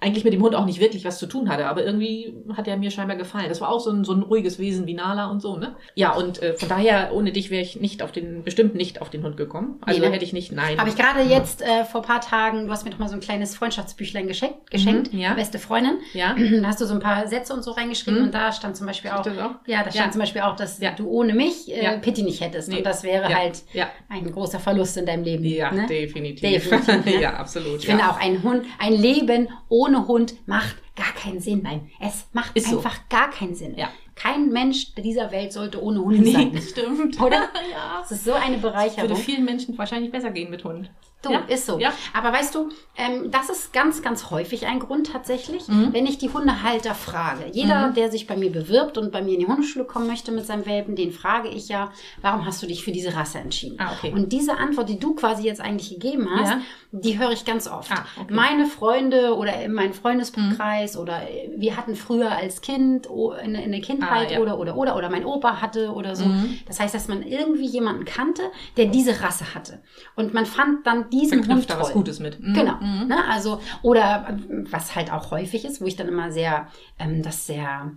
[0.00, 2.76] eigentlich mit dem Hund auch nicht wirklich was zu tun hatte, aber irgendwie hat er
[2.76, 3.48] mir scheinbar gefallen.
[3.48, 5.74] Das war auch so ein, so ein ruhiges Wesen wie Nala und so, ne?
[5.94, 9.08] Ja, und äh, von daher, ohne dich wäre ich nicht auf den, bestimmt nicht auf
[9.10, 9.78] den Hund gekommen.
[9.80, 10.12] Also Nee, ne?
[10.14, 10.78] hätte ich nicht, nein.
[10.78, 13.14] Habe ich gerade jetzt äh, vor ein paar Tagen, du hast mir doch mal so
[13.14, 15.34] ein kleines Freundschaftsbüchlein geschenkt, geschenkt Mhm, ja.
[15.34, 15.98] beste Freundin.
[16.12, 16.36] Ja?
[16.62, 18.26] Da hast du so ein paar Sätze und so reingeschrieben Mhm.
[18.26, 19.54] und da stand zum Beispiel auch, auch?
[19.66, 20.10] ja, da stand Ja.
[20.10, 20.90] zum Beispiel auch, dass Ja.
[20.92, 21.98] du ohne mich äh.
[21.98, 22.78] Pitti nicht hättest Nee.
[22.78, 23.62] und das wäre halt
[24.10, 25.44] ein großer Verlust in deinem Leben.
[25.44, 25.86] Ja, ne?
[25.86, 26.40] definitiv.
[26.40, 27.20] Definitiv, ne?
[27.20, 27.78] ja, absolut.
[27.78, 27.90] Ich ja.
[27.90, 31.60] finde auch ein Hund, ein Leben ohne Hund macht gar keinen Sinn.
[31.62, 31.88] Nein.
[32.00, 32.78] Es macht Ist so.
[32.78, 33.76] einfach gar keinen Sinn.
[33.78, 33.90] Ja.
[34.16, 36.52] Kein Mensch dieser Welt sollte ohne Hund Nee, sein.
[36.52, 37.20] das stimmt.
[37.20, 37.36] Oder?
[37.70, 37.98] ja.
[38.00, 39.08] Das ist so eine Bereicherung.
[39.08, 40.90] Würde vielen Menschen wahrscheinlich besser gehen mit Hund.
[41.26, 41.40] Du, Ja.
[41.48, 41.78] ist so.
[41.78, 41.92] Ja.
[42.12, 45.92] Aber weißt du, ähm, das ist ganz, ganz häufig ein Grund tatsächlich, Mhm.
[45.92, 47.44] wenn ich die Hundehalter frage.
[47.52, 50.46] Jeder, der sich bei mir bewirbt und bei mir in die Hundeschule kommen möchte mit
[50.46, 51.90] seinem Welpen, den frage ich ja,
[52.22, 53.76] warum hast du dich für diese Rasse entschieden?
[53.78, 54.12] Ah, okay.
[54.12, 56.60] Und diese Antwort, die du quasi jetzt eigentlich gegeben hast, Ja.
[56.92, 57.90] die höre ich ganz oft.
[57.92, 58.32] Ah, okay.
[58.32, 63.06] Meine Freunde oder in meinem Freundeskreis oder äh, wir hatten früher als Kind
[63.42, 64.40] in, in der Kindheit Ah, ja.
[64.40, 66.24] oder, oder, oder, oder mein Opa hatte oder so.
[66.24, 66.58] Mhm.
[66.66, 68.42] Das heißt, dass man irgendwie jemanden kannte,
[68.76, 69.80] der diese Rasse hatte.
[70.14, 71.82] Und man fand dann diesen Hund Verknüpft da toll.
[71.84, 72.40] was Gutes mit.
[72.40, 72.54] Mhm.
[72.54, 72.76] Genau.
[72.80, 73.08] Mhm.
[73.08, 74.38] Ne, also, oder
[74.70, 76.68] was halt auch häufig ist, wo ich dann immer sehr,
[76.98, 77.92] ähm, das sehr,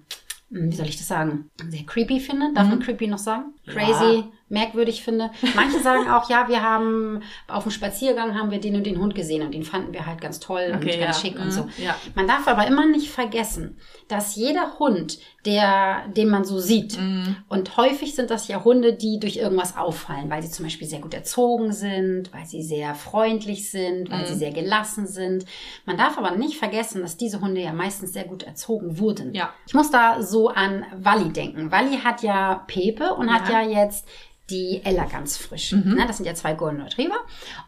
[0.51, 2.51] hm, wie soll ich das sagen, sehr creepy finde.
[2.53, 3.53] Darf man creepy noch sagen?
[3.65, 4.23] Crazy, Ja.
[4.49, 5.31] Merkwürdig finde.
[5.55, 9.15] Manche sagen auch, ja, wir haben auf dem Spaziergang haben wir den und den Hund
[9.15, 11.21] gesehen und den fanden wir halt ganz toll und Okay, ganz ja.
[11.29, 11.67] schick Mhm, und so.
[11.77, 11.95] ja.
[12.15, 17.35] Man darf aber immer nicht vergessen, dass jeder Hund, der, den man so sieht, Mhm.
[17.47, 20.99] und häufig sind das ja Hunde, die durch irgendwas auffallen, weil sie zum Beispiel sehr
[20.99, 24.25] gut erzogen sind, weil sie sehr freundlich sind, weil Mhm.
[24.25, 25.45] sie sehr gelassen sind.
[25.85, 29.33] Man darf aber nicht vergessen, dass diese Hunde ja meistens sehr gut erzogen wurden.
[29.33, 29.53] Ja.
[29.67, 31.71] Ich muss da so an Wally denken.
[31.71, 33.83] Wally hat ja Pepe und hat ja Ja.
[33.83, 34.07] jetzt
[34.49, 35.71] die Ella ganz frisch.
[35.73, 35.95] Mhm.
[35.95, 37.17] Ne, das sind ja zwei Golden Retriever.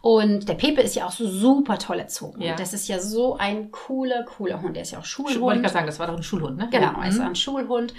[0.01, 2.41] Und der Pepe ist ja auch so super toll erzogen.
[2.41, 2.55] Ja.
[2.55, 4.75] Das ist ja so ein cooler, cooler Hund.
[4.75, 5.61] Der ist ja auch Schul wollte ich Schulhund.
[5.61, 6.67] gerade sagen, das war doch ein Schulhund, ne?
[6.71, 7.25] Genau, er ist Mhm.
[7.27, 7.93] ein Schulhund.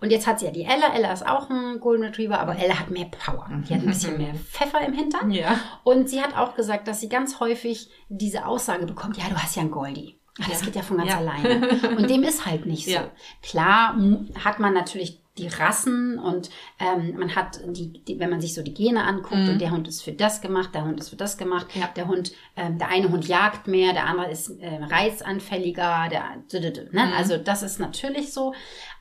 [0.00, 0.94] Und jetzt hat sie ja die Ella.
[0.94, 3.48] Ella ist auch ein Golden Retriever, aber Ella hat mehr Power.
[3.68, 5.30] Die hat ein bisschen mehr Pfeffer im Hintern.
[5.32, 5.58] Ja.
[5.82, 9.56] Und sie hat auch gesagt, dass sie ganz häufig diese Aussage bekommt, ja, du hast
[9.56, 10.14] ja einen Goldie.
[10.40, 10.66] Ah, Das Ja.
[10.66, 11.16] geht ja von ganz Ja.
[11.18, 11.68] alleine.
[11.96, 12.92] Und dem ist halt nicht so.
[12.92, 13.10] Ja.
[13.42, 13.96] Klar
[14.44, 18.62] hat man natürlich die Rassen und ähm, man hat die, die, wenn man sich so
[18.62, 19.48] die Gene anguckt Mhm.
[19.50, 21.88] und der Hund ist für das gemacht, der Hund ist für das gemacht, Ja.
[21.96, 26.24] der Hund, ähm, der eine Hund jagt mehr, der andere ist äh, reißanfälliger, der,
[26.92, 27.06] ne?
[27.06, 27.12] Mhm.
[27.16, 28.54] also das ist natürlich so,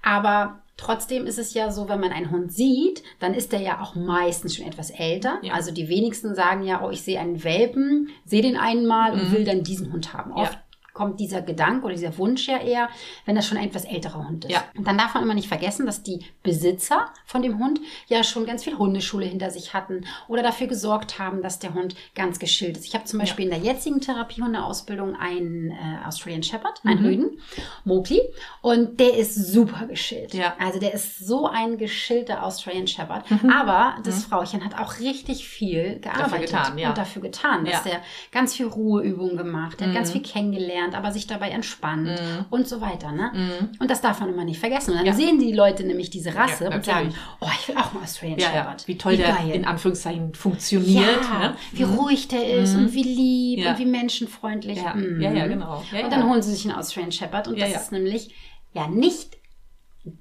[0.04, 3.82] aber Trotzdem ist es ja so, wenn man einen Hund sieht, dann ist der ja
[3.82, 5.40] auch meistens schon etwas älter.
[5.42, 5.54] Ja.
[5.56, 9.44] Also die wenigsten sagen ja, oh, ich sehe einen Welpen, sehe den einmal und will
[9.44, 10.34] dann diesen Hund haben.
[10.34, 10.38] Mhm.
[10.38, 10.52] Ja.
[10.98, 12.90] Kommt dieser Gedanke oder dieser Wunsch ja eher,
[13.26, 14.52] wenn das schon ein etwas älterer Hund ist.
[14.52, 14.64] Ja.
[14.76, 18.46] Und dann darf man immer nicht vergessen, dass die Besitzer von dem Hund ja schon
[18.46, 22.78] ganz viel Hundeschule hinter sich hatten oder dafür gesorgt haben, dass der Hund ganz geschillt
[22.78, 22.86] ist.
[22.86, 27.40] Ich habe zum Beispiel in der jetzigen Therapiehundeausbildung einen äh, Australian Shepherd, einen Rüden,
[27.86, 28.22] Mowgli,
[28.62, 30.34] und der ist super geschillt.
[30.34, 30.56] Ja.
[30.60, 33.26] Also der ist so ein geschillter Australian Shepherd.
[33.54, 36.90] Aber das Frauchen hat auch richtig viel gearbeitet getan, ja.
[36.90, 37.92] und dafür getan, dass Ja.
[37.92, 42.10] der ganz viel Ruheübungen gemacht, der hat ganz viel kennengelernt, aber sich dabei entspannt
[42.50, 43.12] und so weiter.
[43.12, 43.70] Ne?
[43.80, 44.92] Und das darf man immer nicht vergessen.
[44.92, 45.14] Und dann Ja.
[45.14, 48.40] sehen die Leute nämlich diese Rasse Ja, und sagen, oh, ich will auch einen Australian
[48.40, 48.54] Ja, ja.
[48.64, 48.88] Shepherd.
[48.88, 49.52] Wie toll der geil.
[49.52, 51.22] in Anführungszeichen funktioniert.
[51.40, 51.56] ne?
[51.72, 54.78] wie ruhig der ist und wie lieb und wie menschenfreundlich.
[54.78, 55.22] Ja, Mhm.
[55.22, 55.84] ja, genau.
[56.04, 58.34] Und dann holen sie sich einen Australian Shepherd und das ist nämlich
[58.74, 59.37] ja nicht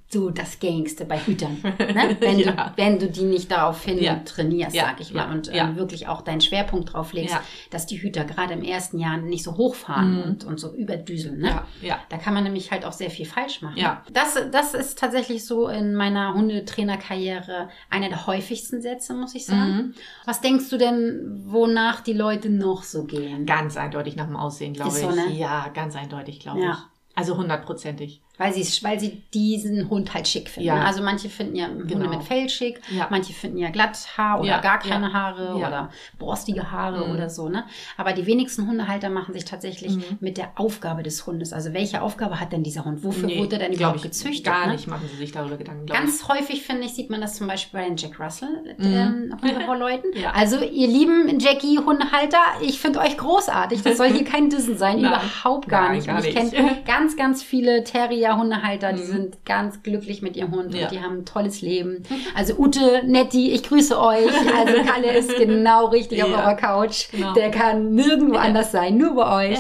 [0.09, 1.59] so das Gängigste bei Hütern.
[1.63, 2.17] Ne?
[2.21, 2.53] Wenn, Ja.
[2.53, 4.17] du, wenn du die nicht daraufhin Ja.
[4.25, 7.37] trainierst, Ja, sag ich mal, ja, und ähm, wirklich auch deinen Schwerpunkt drauf legst,
[7.71, 11.39] dass die Hüter gerade im ersten Jahr nicht so hochfahren und, und so überdüseln.
[11.39, 11.63] Ne?
[11.81, 11.87] Mhm.
[11.87, 11.99] Ja.
[12.09, 13.77] Da kann man nämlich halt auch sehr viel falsch machen.
[13.79, 14.03] Ja.
[14.13, 19.73] Das, das ist tatsächlich so in meiner Hundetrainerkarriere einer der häufigsten Sätze, muss ich sagen.
[19.77, 19.95] Mhm.
[20.25, 23.47] Was denkst du denn, wonach die Leute noch so gehen?
[23.47, 25.03] Ganz eindeutig nach dem Aussehen, glaube ich.
[25.03, 25.33] so, ne?
[25.33, 26.73] Ja, ganz eindeutig, glaube Ja.
[26.73, 26.79] ich.
[27.19, 28.21] Also hundertprozentig.
[28.39, 30.67] Weil sie, weil sie diesen Hund halt schick finden.
[30.69, 30.83] Ja.
[30.83, 32.11] Also manche finden ja Hunde Genau.
[32.11, 33.07] mit Fell schick, Ja.
[33.11, 35.13] manche finden ja Glatthaar oder Ja, gar keine.
[35.13, 37.15] Haare oder borstige Haare Mhm.
[37.15, 37.49] oder so.
[37.49, 37.65] Ne?
[37.97, 40.05] Aber die wenigsten Hundehalter machen sich tatsächlich Mhm.
[40.21, 41.53] mit der Aufgabe des Hundes.
[41.53, 43.03] Also welche Aufgabe hat denn dieser Hund?
[43.05, 44.45] Wofür Nee, wurde er denn überhaupt ich, gezüchtet?
[44.45, 44.73] Gar ne?
[44.75, 45.87] nicht machen sie sich darüber Gedanken.
[45.87, 48.85] Ganz häufig, finde ich, sieht man das zum Beispiel bei den Jack Russell Mhm.
[48.85, 49.37] ähm.
[50.15, 50.33] Ja.
[50.33, 53.83] Also ihr lieben Jackie-Hundehalter, ich finde euch großartig.
[53.83, 55.13] Das soll hier kein Dissen sein, Nein.
[55.13, 56.07] überhaupt gar nicht.
[56.07, 56.53] gar Und ich nicht.
[56.55, 57.85] kenne ganz, ganz viele
[58.27, 59.07] Terrier-Hundehalter, die Mhm.
[59.07, 60.85] sind ganz glücklich mit ihrem Hund Ja.
[60.85, 62.03] und die haben ein tolles Leben.
[62.35, 64.27] Also Ute, Netti, ich grüße euch.
[64.57, 66.37] Also Kalle ist genau richtig auf Ja.
[66.39, 67.11] eurer Couch.
[67.13, 67.33] Genau.
[67.35, 68.41] Der kann nirgendwo Ja.
[68.43, 69.59] anders sein, nur bei euch.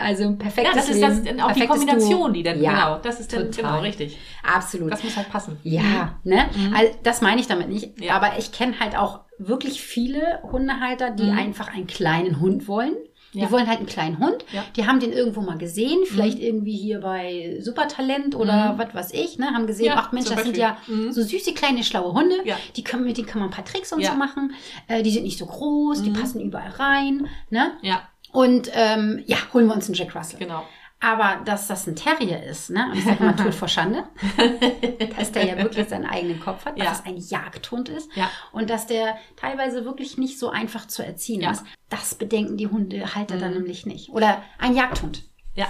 [0.00, 1.40] Also ein Ja, perfektes das ist das, Leben.
[1.40, 2.28] auch die Kombination, Duo.
[2.30, 3.72] die dann, ja, genau, das ist dann, total.
[3.72, 4.18] genau, richtig.
[4.42, 4.92] Absolut.
[4.92, 5.56] Das muss halt passen.
[5.62, 6.46] Ja, ne?
[6.56, 6.74] Mhm.
[6.74, 8.00] Also, das meine ich damit nicht.
[8.00, 8.14] Ja.
[8.16, 11.38] Aber ich kenne halt auch wirklich viele Hundehalter, die Mhm.
[11.38, 12.94] einfach einen kleinen Hund wollen.
[13.34, 13.50] Die Ja.
[13.50, 14.44] wollen halt einen kleinen Hund.
[14.52, 14.64] Ja.
[14.76, 18.78] Die haben den irgendwo mal gesehen, vielleicht irgendwie hier bei Supertalent oder Mhm.
[18.78, 19.46] was weiß ich, ne?
[19.48, 21.12] Haben gesehen, Ja, ach Mensch, das sind ja Mhm.
[21.12, 22.36] so süße kleine schlaue Hunde.
[22.44, 22.56] Ja.
[22.76, 24.54] Die können, mit denen kann man ein paar Tricks und so machen.
[24.86, 26.14] Äh, die sind nicht so groß, die Mhm.
[26.14, 27.72] passen überall rein, ne?
[27.82, 30.38] Ja, Und ähm, ja, holen wir uns einen Jack Russell.
[30.40, 30.64] genau.
[31.06, 32.86] Aber dass das ein Terrier ist, ne?
[32.90, 34.04] Und ich sage mal, tut vor Schande,
[35.18, 36.92] dass der ja wirklich seinen eigenen Kopf hat, dass Ja.
[36.92, 38.30] es ein Jagdhund ist Ja.
[38.52, 41.50] und dass der teilweise wirklich nicht so einfach zu erziehen Ja.
[41.50, 41.62] ist.
[41.90, 43.58] Das bedenken die Hundehalter dann Mhm.
[43.58, 44.10] nämlich nicht.
[44.10, 45.22] Oder ein Jagdhund.
[45.54, 45.66] Ja.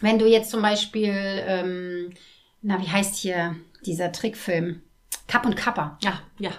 [0.00, 2.12] Wenn du jetzt zum Beispiel, ähm,
[2.62, 4.82] na, wie heißt hier dieser Trickfilm?
[5.26, 5.98] Kapp und Kapper.
[6.02, 6.50] Ja, ja.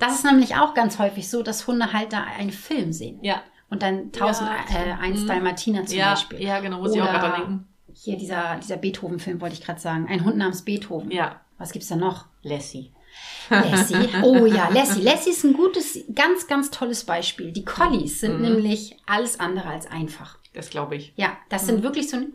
[0.00, 3.20] Das ist nämlich auch ganz häufig so, dass Hundehalter einen Film sehen.
[3.22, 3.42] ja.
[3.72, 5.28] Und dann tausend Ja, eins mhm.
[5.28, 6.42] Dalmatiner zum ja, Beispiel.
[6.42, 7.68] ja, genau, muss ich auch Oder- gerade denken.
[7.94, 10.06] Hier dieser, dieser Beethoven-Film wollte ich gerade sagen.
[10.08, 11.10] Ein Hund namens Beethoven.
[11.10, 12.26] Ja, Was gibt's da noch?
[12.42, 12.92] Lassie.
[13.50, 14.08] Lassie.
[14.22, 15.02] Oh ja, Lassie.
[15.02, 17.52] Lassie ist ein gutes, ganz, ganz tolles Beispiel.
[17.52, 18.42] Die Collies sind Mhm.
[18.42, 20.38] nämlich alles andere als einfach.
[20.54, 21.12] Das glaube ich.
[21.16, 21.66] Ja, das Mhm.
[21.66, 22.32] sind wirklich so ein.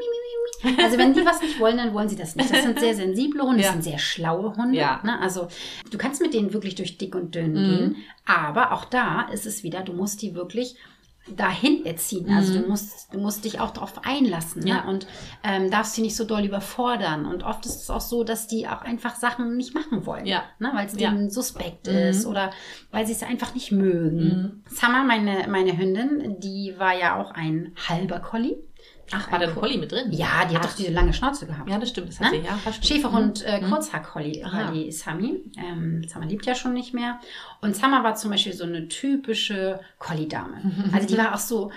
[0.81, 2.51] Also wenn die was nicht wollen, dann wollen sie das nicht.
[2.51, 3.71] Das sind sehr sensible Hunde, das Ja.
[3.73, 4.77] sind sehr schlaue Hunde.
[4.77, 5.01] Ja.
[5.03, 5.19] Ne?
[5.19, 5.49] Also
[5.91, 7.55] du kannst mit denen wirklich durch dick und dünn Mhm.
[7.77, 7.95] gehen.
[8.25, 10.75] Aber auch da ist es wieder, du musst die wirklich
[11.35, 12.29] dahin erziehen.
[12.31, 14.71] Also du musst, du musst dich auch darauf einlassen ne?
[14.71, 14.77] Mhm.
[14.77, 14.83] Ja.
[14.87, 15.07] und
[15.43, 17.25] ähm, darfst sie nicht so doll überfordern.
[17.25, 20.43] Und oft ist es auch so, dass die auch einfach Sachen nicht machen wollen, Ja.
[20.59, 20.71] ne?
[20.73, 21.09] weil es Ja.
[21.11, 21.93] denen suspekt Mhm.
[21.97, 22.51] ist oder
[22.91, 24.17] weil sie es einfach nicht mögen.
[24.17, 24.63] Mhm.
[24.75, 28.57] Summer, meine, meine Hündin, die war ja auch ein halber Collie.
[29.11, 30.11] Ach, war da ein Collie mit drin?
[30.11, 30.69] Ja, die hat Ach.
[30.69, 31.69] doch diese lange Schnauze gehabt.
[31.69, 32.09] Ja, das stimmt.
[32.09, 32.25] Das Ne?
[32.27, 32.57] hat sie, ja.
[32.59, 32.85] stimmt.
[32.85, 33.69] Schäferhund, äh, Mhm.
[33.71, 35.43] Kurzhaar-Collie, war die Sami.
[35.57, 37.19] Ähm, Summer lebt ja schon nicht mehr.
[37.61, 40.61] Und Summer war zum Beispiel so eine typische Collie-Dame.
[40.93, 41.71] Also die war auch so, mi,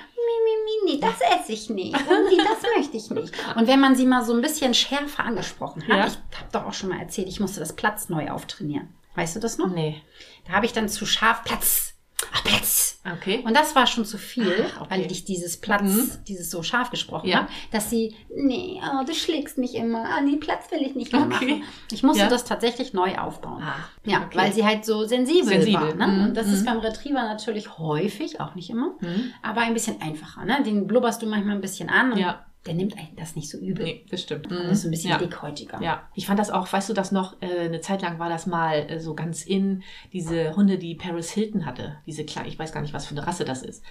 [0.44, 1.94] mi, mi, nee, das esse ich nicht.
[1.94, 3.32] Und nee, das möchte ich nicht.
[3.56, 6.06] Und wenn man sie mal so ein bisschen schärfer angesprochen hat, Ja.
[6.06, 8.88] ich habe doch auch schon mal erzählt, ich musste das Platz neu auftrainieren.
[9.14, 9.68] Weißt du das noch?
[9.68, 10.00] Nee.
[10.46, 11.89] Da habe ich dann zu scharf Platz.
[12.32, 13.00] Ach, Platz.
[13.16, 13.42] Okay.
[13.46, 14.90] Und das war schon zu viel, Ach, okay.
[14.90, 16.10] weil ich dieses Platz, Mhm.
[16.28, 17.38] dieses so scharf gesprochen Ja.
[17.38, 21.12] habe, dass sie, nee, oh, du schlägst mich immer, an den Platz will ich nicht
[21.12, 21.30] mehr Okay.
[21.32, 21.62] machen.
[21.90, 22.28] Ich musste Ja.
[22.28, 23.62] das tatsächlich neu aufbauen.
[23.62, 24.36] Ah, ja, okay.
[24.38, 26.06] weil sie halt so sensibel, Sensibel, war.
[26.06, 26.06] Ne?
[26.08, 26.52] mhm, Und das mhm.
[26.52, 29.32] ist beim Retriever natürlich häufig, auch nicht immer, Mhm.
[29.42, 30.44] aber ein bisschen einfacher.
[30.44, 30.62] Ne?
[30.62, 32.44] Den blubberst du manchmal ein bisschen an und Ja.
[32.66, 33.84] Der nimmt einen das nicht so übel.
[33.84, 34.50] Nee, das stimmt.
[34.50, 35.18] Das ist ein bisschen ja.
[35.18, 35.80] dickhäutiger.
[35.80, 38.46] Ja, ich fand das auch, weißt du das noch, äh, eine Zeit lang war das
[38.46, 42.72] mal äh, so ganz in, diese Hunde, die Paris Hilton hatte, diese kleine, ich weiß
[42.72, 43.82] gar nicht, was für eine Rasse das ist.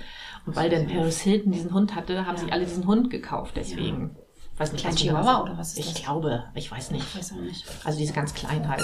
[0.45, 2.41] Und weil denn Paris Hilton diesen Hund hatte, haben Ja.
[2.43, 4.15] sich alle diesen Hund gekauft, deswegen.
[4.15, 4.28] Ich
[4.59, 6.03] weiß nicht, Klein Chihuahua oder was ist Ich das?
[6.03, 7.05] glaube, ich weiß nicht.
[7.13, 7.65] Ich weiß auch nicht.
[7.83, 8.83] Also diese ganz klein halt.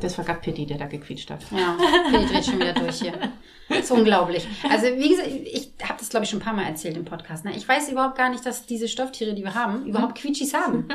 [0.00, 1.40] Das war gerade Pitti, der da gequietscht hat.
[1.50, 1.76] Ja,
[2.10, 3.14] Pili dreht schon wieder durch hier.
[3.68, 4.46] Das ist unglaublich.
[4.70, 7.44] Also, wie gesagt, ich habe das, glaube ich, schon ein paar Mal erzählt im Podcast.
[7.44, 7.50] Ne?
[7.56, 10.86] Ich weiß überhaupt gar nicht, dass diese Stofftiere, die wir haben, überhaupt Quietschis haben.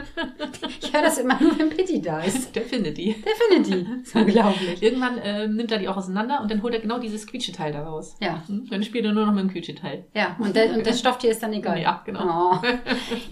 [0.79, 2.55] Ich höre das immer nur, wenn Pitti da ist.
[2.55, 3.13] Der findet die.
[3.21, 3.83] Der findet die.
[3.99, 4.81] Das ist unglaublich.
[4.81, 7.83] Irgendwann äh, nimmt er die auch auseinander und dann holt er genau dieses Quietscheteil da
[7.83, 8.15] raus.
[8.21, 8.67] Ja, Hm?
[8.69, 10.05] Dann spielt er nur noch mit dem Quietscheteil.
[10.13, 10.37] ja.
[10.39, 11.81] Und, der, und das Stofftier ist dann egal.
[11.81, 12.53] Ja, genau.
[12.53, 12.65] Oh.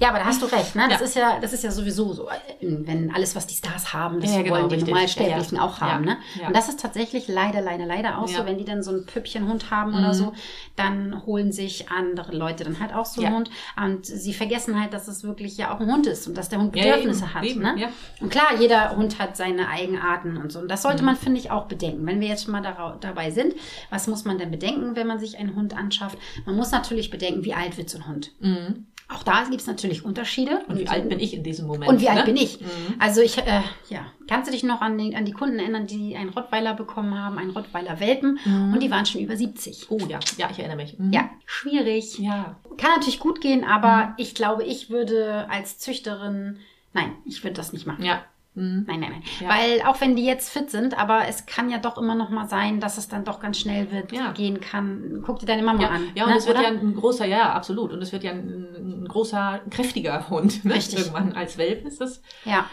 [0.01, 0.75] Ja, aber da hast du recht.
[0.75, 0.83] Ne?
[0.89, 1.05] Das, Ja.
[1.05, 2.27] ist ja, das ist ja sowieso so.
[2.61, 4.77] Wenn alles, was die Stars haben, das Ja, genau, wollen die.
[4.77, 6.05] Normalsterblichen Ja, auch haben.
[6.05, 6.17] Ne?
[6.45, 8.45] Und das ist tatsächlich leider, leider, leider auch so.
[8.45, 10.13] Wenn die dann so einen Püppchenhund haben oder Mhm.
[10.13, 10.33] so,
[10.75, 13.35] dann holen sich andere Leute dann halt auch so einen.
[13.35, 13.49] Hund.
[13.81, 16.59] Und sie vergessen halt, dass es wirklich ja auch ein Hund ist und dass der
[16.59, 17.43] Hund Bedürfnisse eben, hat.
[17.43, 17.89] eben, ne?
[18.21, 20.59] Und klar, jeder Hund hat seine Eigenarten und so.
[20.59, 21.05] Und das sollte Mhm.
[21.07, 22.05] man, finde ich, auch bedenken.
[22.05, 23.53] Wenn wir jetzt schon mal darau- dabei sind,
[23.89, 26.17] was muss man denn bedenken, wenn man sich einen Hund anschafft?
[26.45, 28.31] Man muss natürlich bedenken, wie alt wird so ein Hund.
[28.39, 28.85] Mhm.
[29.11, 30.61] Auch da gibt es natürlich Unterschiede.
[30.67, 31.89] Und wie alt bin ich in diesem Moment?
[31.91, 32.25] Und wie alt ne?
[32.25, 32.61] bin ich?
[32.61, 32.67] Mhm.
[32.99, 36.15] Also ich, äh, ja, kannst du dich noch an die, an die Kunden erinnern, die
[36.15, 38.73] einen Rottweiler bekommen haben, einen Rottweiler Welpen Mhm.
[38.73, 39.87] und die waren schon über 70.
[39.89, 40.99] Oh ja, ja, ich erinnere mich.
[40.99, 41.11] Mhm.
[41.11, 42.19] Ja, schwierig.
[42.19, 42.55] Ja.
[42.77, 44.13] Kann natürlich gut gehen, aber Mhm.
[44.17, 46.57] ich glaube, ich würde als Züchterin,
[46.93, 48.05] nein, ich würde das nicht machen.
[48.05, 48.23] Ja.
[48.55, 48.85] Mhm.
[48.87, 49.23] Nein, nein, nein.
[49.39, 49.49] Ja.
[49.49, 52.47] Weil auch wenn die jetzt fit sind, aber es kann ja doch immer noch mal
[52.47, 54.31] sein, dass es dann doch ganz schnell wird, Ja.
[54.31, 55.21] gehen kann.
[55.25, 56.03] Guck dir deine Mama Ja, an.
[56.15, 56.67] ja, und ne, es wird oder?
[56.71, 57.91] ja ein großer, ja, absolut.
[57.93, 60.65] Und es wird ja ein, ein großer, kräftiger Hund.
[60.65, 60.73] Ne?
[60.75, 60.99] Richtig.
[60.99, 62.65] Irgendwann als Welpen ist das ja.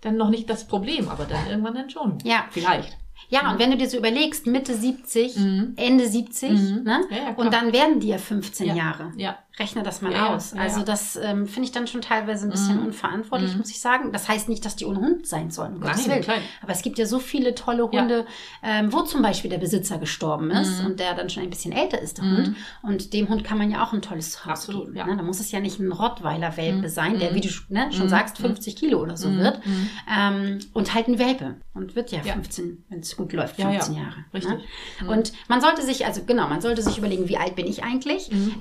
[0.00, 2.18] dann noch nicht das Problem, aber dann irgendwann dann schon.
[2.24, 2.44] Ja.
[2.50, 2.98] Vielleicht.
[3.28, 5.72] Ja, und wenn du dir so überlegst, Mitte 70, Mhm.
[5.76, 6.82] Ende 70, Mhm.
[6.82, 7.00] ne?
[7.10, 7.38] Ja, ja, klar.
[7.38, 8.74] und dann werden die ja 15 Ja.
[8.74, 9.12] Jahre.
[9.16, 9.38] Ja.
[9.58, 10.52] Rechne das mal Ja, aus.
[10.54, 10.84] ja, also ja.
[10.84, 12.86] das ähm, finde ich dann schon teilweise ein bisschen Mhm.
[12.86, 13.58] unverantwortlich, Mhm.
[13.58, 14.10] muss ich sagen.
[14.10, 15.74] Das heißt nicht, dass die ohne Hund sein sollen.
[15.74, 16.22] um Gottes Nein, Willen.
[16.22, 16.36] klar.
[16.62, 18.24] Aber es gibt ja so viele tolle Hunde,
[18.62, 20.86] ähm, wo zum Beispiel der Besitzer gestorben ist Mhm.
[20.86, 22.36] und der dann schon ein bisschen älter ist, der Mhm.
[22.36, 22.56] Hund.
[22.82, 25.10] Und dem Hund kann man ja auch ein tolles Zuhause Absolut, geben.
[25.10, 25.16] Ne?
[25.18, 26.88] Da muss es ja nicht ein Rottweiler-Welpe Mhm.
[26.88, 27.34] sein, der, Mhm.
[27.34, 28.10] wie du ne, schon Mhm.
[28.10, 29.38] sagst, 50 Kilo oder so Mhm.
[29.38, 29.66] wird.
[29.66, 29.88] Mhm.
[30.18, 31.56] Ähm, und halt ein Welpe.
[31.74, 32.34] Und wird ja Ja.
[32.34, 33.80] 15, wenn es gut läuft, Ja, ja.
[33.80, 34.24] 15 Jahre.
[34.32, 34.52] Richtig.
[34.52, 34.60] Ne?
[35.02, 35.08] Mhm.
[35.08, 38.30] Und man sollte sich, also genau, man sollte sich überlegen, wie alt bin ich eigentlich?
[38.30, 38.54] Mhm.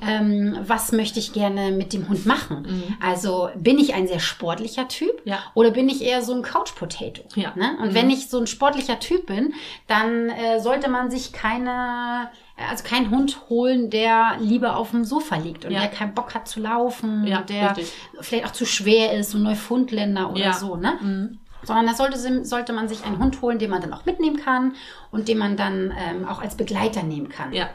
[0.82, 2.64] Was möchte ich gerne mit dem Hund machen?
[2.68, 2.98] Mhm.
[3.00, 5.40] Also bin ich ein sehr sportlicher Typ Ja.
[5.54, 7.22] oder bin ich eher so ein Couch-Potato?
[7.36, 7.54] Ja.
[7.56, 7.78] Ne?
[7.82, 7.94] Und Mhm.
[7.94, 9.54] wenn ich so ein sportlicher Typ bin,
[9.88, 12.30] dann äh, sollte man sich keine,
[12.70, 15.82] also keinen Hund holen, der lieber auf dem Sofa liegt und Ja.
[15.82, 17.94] der keinen Bock hat zu laufen, Ja, und der richtig.
[18.22, 20.54] vielleicht auch zu schwer ist, so Neufundländer oder Ja.
[20.54, 20.98] so, ne?
[21.02, 21.38] Mhm.
[21.64, 24.74] sondern da sollte, sollte man sich einen Hund holen, den man dann auch mitnehmen kann
[25.12, 27.54] und den man dann ähm, auch als Begleiter nehmen kann.
[27.54, 27.70] Ja.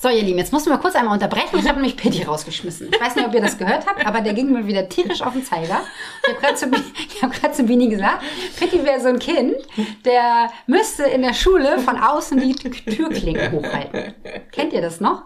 [0.00, 1.58] So, ihr Lieben, jetzt mussten wir kurz einmal unterbrechen.
[1.58, 2.90] Ich habe nämlich Pitti rausgeschmissen.
[2.92, 5.32] Ich weiß nicht, ob ihr das gehört habt, aber der ging mir wieder tierisch auf
[5.32, 5.80] den Zeiger.
[6.22, 6.66] Ich habe gerade zu,
[7.16, 8.22] ich hab grad zu Bini gesagt,
[8.58, 9.56] Pitti wäre so ein Kind,
[10.04, 14.14] der müsste in der Schule von außen die Tür- Türklinken hochhalten.
[14.52, 15.22] Kennt ihr das noch?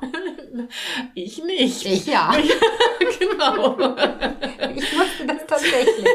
[1.14, 1.84] Ich nicht.
[1.84, 2.32] Ich ja.
[3.18, 3.76] genau.
[4.74, 6.06] Ich musste das tatsächlich.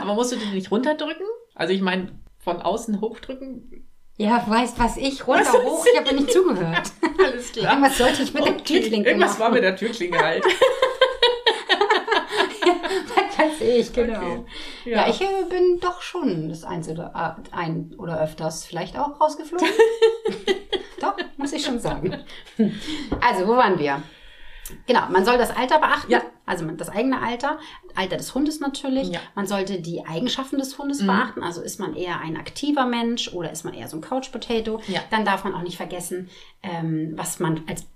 [0.00, 1.26] Aber musst du den nicht runterdrücken?
[1.54, 3.87] Also ich meine, von außen hochdrücken?
[4.20, 6.90] Ja, weißt was ich, runter, hoch, ich habe nicht zugehört.
[7.24, 7.72] Alles klar.
[7.72, 9.40] Irgendwas sollte ich mit der Okay, Türklinke Irgendwas machen.
[9.40, 10.44] war mit der Türklinge halt.
[13.38, 14.18] Das weiß ich, genau.
[14.18, 14.44] Okay.
[14.84, 15.08] Ja, Ja.
[15.08, 19.68] ich äh, bin doch schon das oder äh, ein oder öfters vielleicht auch rausgeflogen.
[21.00, 22.18] doch, muss ich schon sagen.
[23.20, 24.02] Also, wo waren wir?
[24.86, 26.22] Genau, man soll das Alter beachten, Ja.
[26.46, 27.58] also das eigene Alter,
[27.94, 29.08] Alter des Hundes natürlich.
[29.08, 29.20] Ja.
[29.34, 31.06] Man sollte die Eigenschaften des Hundes Mhm.
[31.06, 34.80] beachten, also ist man eher ein aktiver Mensch oder ist man eher so ein Couch-Potato.
[34.88, 35.00] Ja.
[35.10, 36.28] Dann darf man auch nicht vergessen,
[36.62, 37.86] ähm, was man als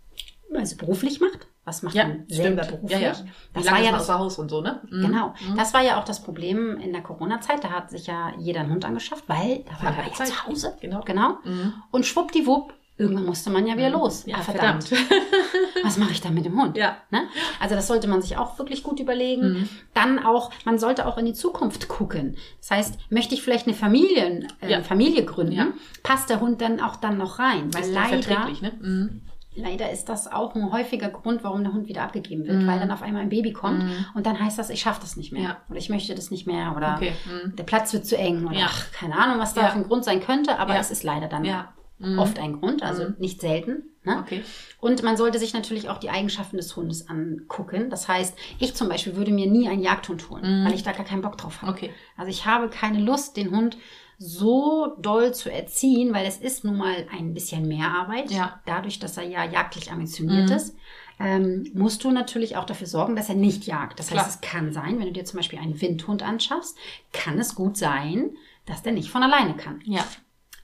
[0.55, 1.47] also beruflich macht.
[1.65, 2.81] Was macht Ja, man selber stimmt.
[2.83, 3.01] beruflich?
[3.01, 3.15] Ja,
[3.55, 4.83] Das war ja das Haus und so, ne?
[4.91, 5.07] Mhm.
[5.07, 5.35] Genau.
[5.49, 5.57] Mhm.
[5.57, 7.63] Das war ja auch das Problem in der Corona-Zeit.
[7.65, 10.27] Da hat sich ja jeder einen Hund angeschafft, weil da war hat ja Zeit.
[10.27, 10.77] zu Hause.
[10.81, 11.01] Genau.
[11.07, 11.39] Genau.
[11.45, 11.73] Mhm.
[11.93, 14.25] Und schwuppdiwupp, irgendwann musste man ja wieder los.
[14.27, 14.91] Ja, Ah, verdammt.
[15.85, 16.77] Was mache ich da mit dem Hund?
[16.77, 16.97] Ja.
[17.11, 17.23] Ne?
[17.61, 19.53] Also das sollte man sich auch wirklich gut überlegen.
[19.61, 19.69] Mhm.
[19.95, 22.37] Dann auch, man sollte auch in die Zukunft gucken.
[22.61, 24.83] Das heißt, möchte ich vielleicht eine Familie, äh, Ja.
[24.83, 25.67] Familie gründen, Ja.
[26.03, 27.73] passt der Hund dann auch dann noch rein?
[27.75, 28.73] Weil leider, ne?
[28.81, 29.21] Mhm.
[29.55, 32.67] leider ist das auch ein häufiger Grund, warum der Hund wieder abgegeben wird, Mhm.
[32.67, 34.07] weil dann auf einmal ein Baby kommt Mhm.
[34.15, 35.57] und dann heißt das, ich schaffe das nicht mehr Ja.
[35.69, 37.13] oder ich möchte das nicht mehr oder Okay.
[37.27, 37.57] Mhm.
[37.57, 40.21] der Platz wird zu eng oder ach, keine Ahnung, was da für ein Grund sein
[40.23, 41.73] könnte, aber es ist leider dann Ja.
[42.03, 42.19] Mhm.
[42.19, 43.15] oft ein Grund, also Mhm.
[43.19, 43.85] nicht selten.
[44.05, 44.19] Ne?
[44.21, 44.43] Okay.
[44.81, 47.89] Und man sollte sich natürlich auch die Eigenschaften des Hundes angucken.
[47.89, 50.67] Das heißt, ich zum Beispiel würde mir nie einen Jagdhund holen, Mhm.
[50.67, 51.73] weil ich da gar keinen Bock drauf habe.
[51.73, 51.91] Okay.
[52.17, 53.77] Also ich habe keine Lust, den Hund
[54.19, 58.31] so doll zu erziehen, weil es ist nun mal ein bisschen mehr Arbeit.
[58.31, 58.61] Ja.
[58.67, 60.57] Dadurch, dass er ja jagdlich ambitioniert Mhm.
[60.57, 60.77] ist,
[61.19, 63.99] ähm, musst du natürlich auch dafür sorgen, dass er nicht jagt.
[63.99, 64.25] Das Klar.
[64.25, 66.77] heißt, es kann sein, wenn du dir zum Beispiel einen Windhund anschaffst,
[67.13, 68.31] kann es gut sein,
[68.67, 69.81] dass der nicht von alleine kann.
[69.85, 70.05] Ja.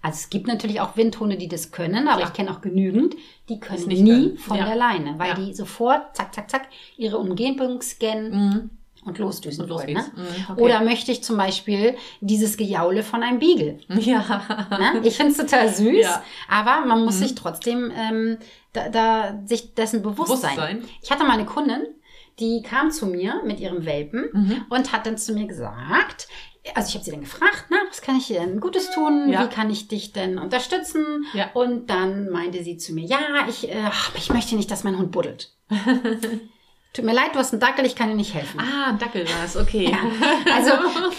[0.00, 2.28] Also es gibt natürlich auch Windhunde, die das können, aber Klar.
[2.30, 3.16] ich kenne auch genügend,
[3.48, 4.38] die können nicht nie können.
[4.38, 4.66] von Ja.
[4.66, 5.34] der Leine, weil Ja.
[5.34, 8.70] die sofort, zack, zack, zack, ihre Umgebung scannen Mhm.
[9.04, 9.94] und losdüsen Und los wollen.
[9.94, 10.04] Ne?
[10.14, 10.62] Mhm, okay.
[10.62, 13.78] Oder möchte ich zum Beispiel dieses Gejaule von einem Beagle?
[13.88, 14.68] Ja.
[14.70, 15.00] Ne?
[15.02, 16.22] Ich finde es total süß, Ja.
[16.48, 17.22] aber man muss Mhm.
[17.24, 18.38] sich trotzdem ähm,
[18.72, 20.54] da, da sich dessen bewusst sein.
[20.54, 20.84] Bewusstsein.
[21.02, 21.80] Ich hatte mal eine Kundin,
[22.38, 24.64] die kam zu mir mit ihrem Welpen Mhm.
[24.68, 26.28] und hat dann zu mir gesagt,
[26.74, 29.28] also ich habe sie dann gefragt, na, was kann ich dir denn Gutes tun?
[29.28, 29.44] Ja.
[29.44, 31.26] Wie kann ich dich denn unterstützen?
[31.33, 31.50] Ja.
[31.52, 35.12] Und dann meinte sie zu mir, ja, ich, äh, ich möchte nicht, dass mein Hund
[35.12, 35.52] buddelt.
[36.98, 38.58] Tut mir leid, du hast einen Dackel, ich kann dir nicht helfen.
[38.58, 39.96] Ah, ein Dackel war es, okay.
[40.52, 40.72] Also,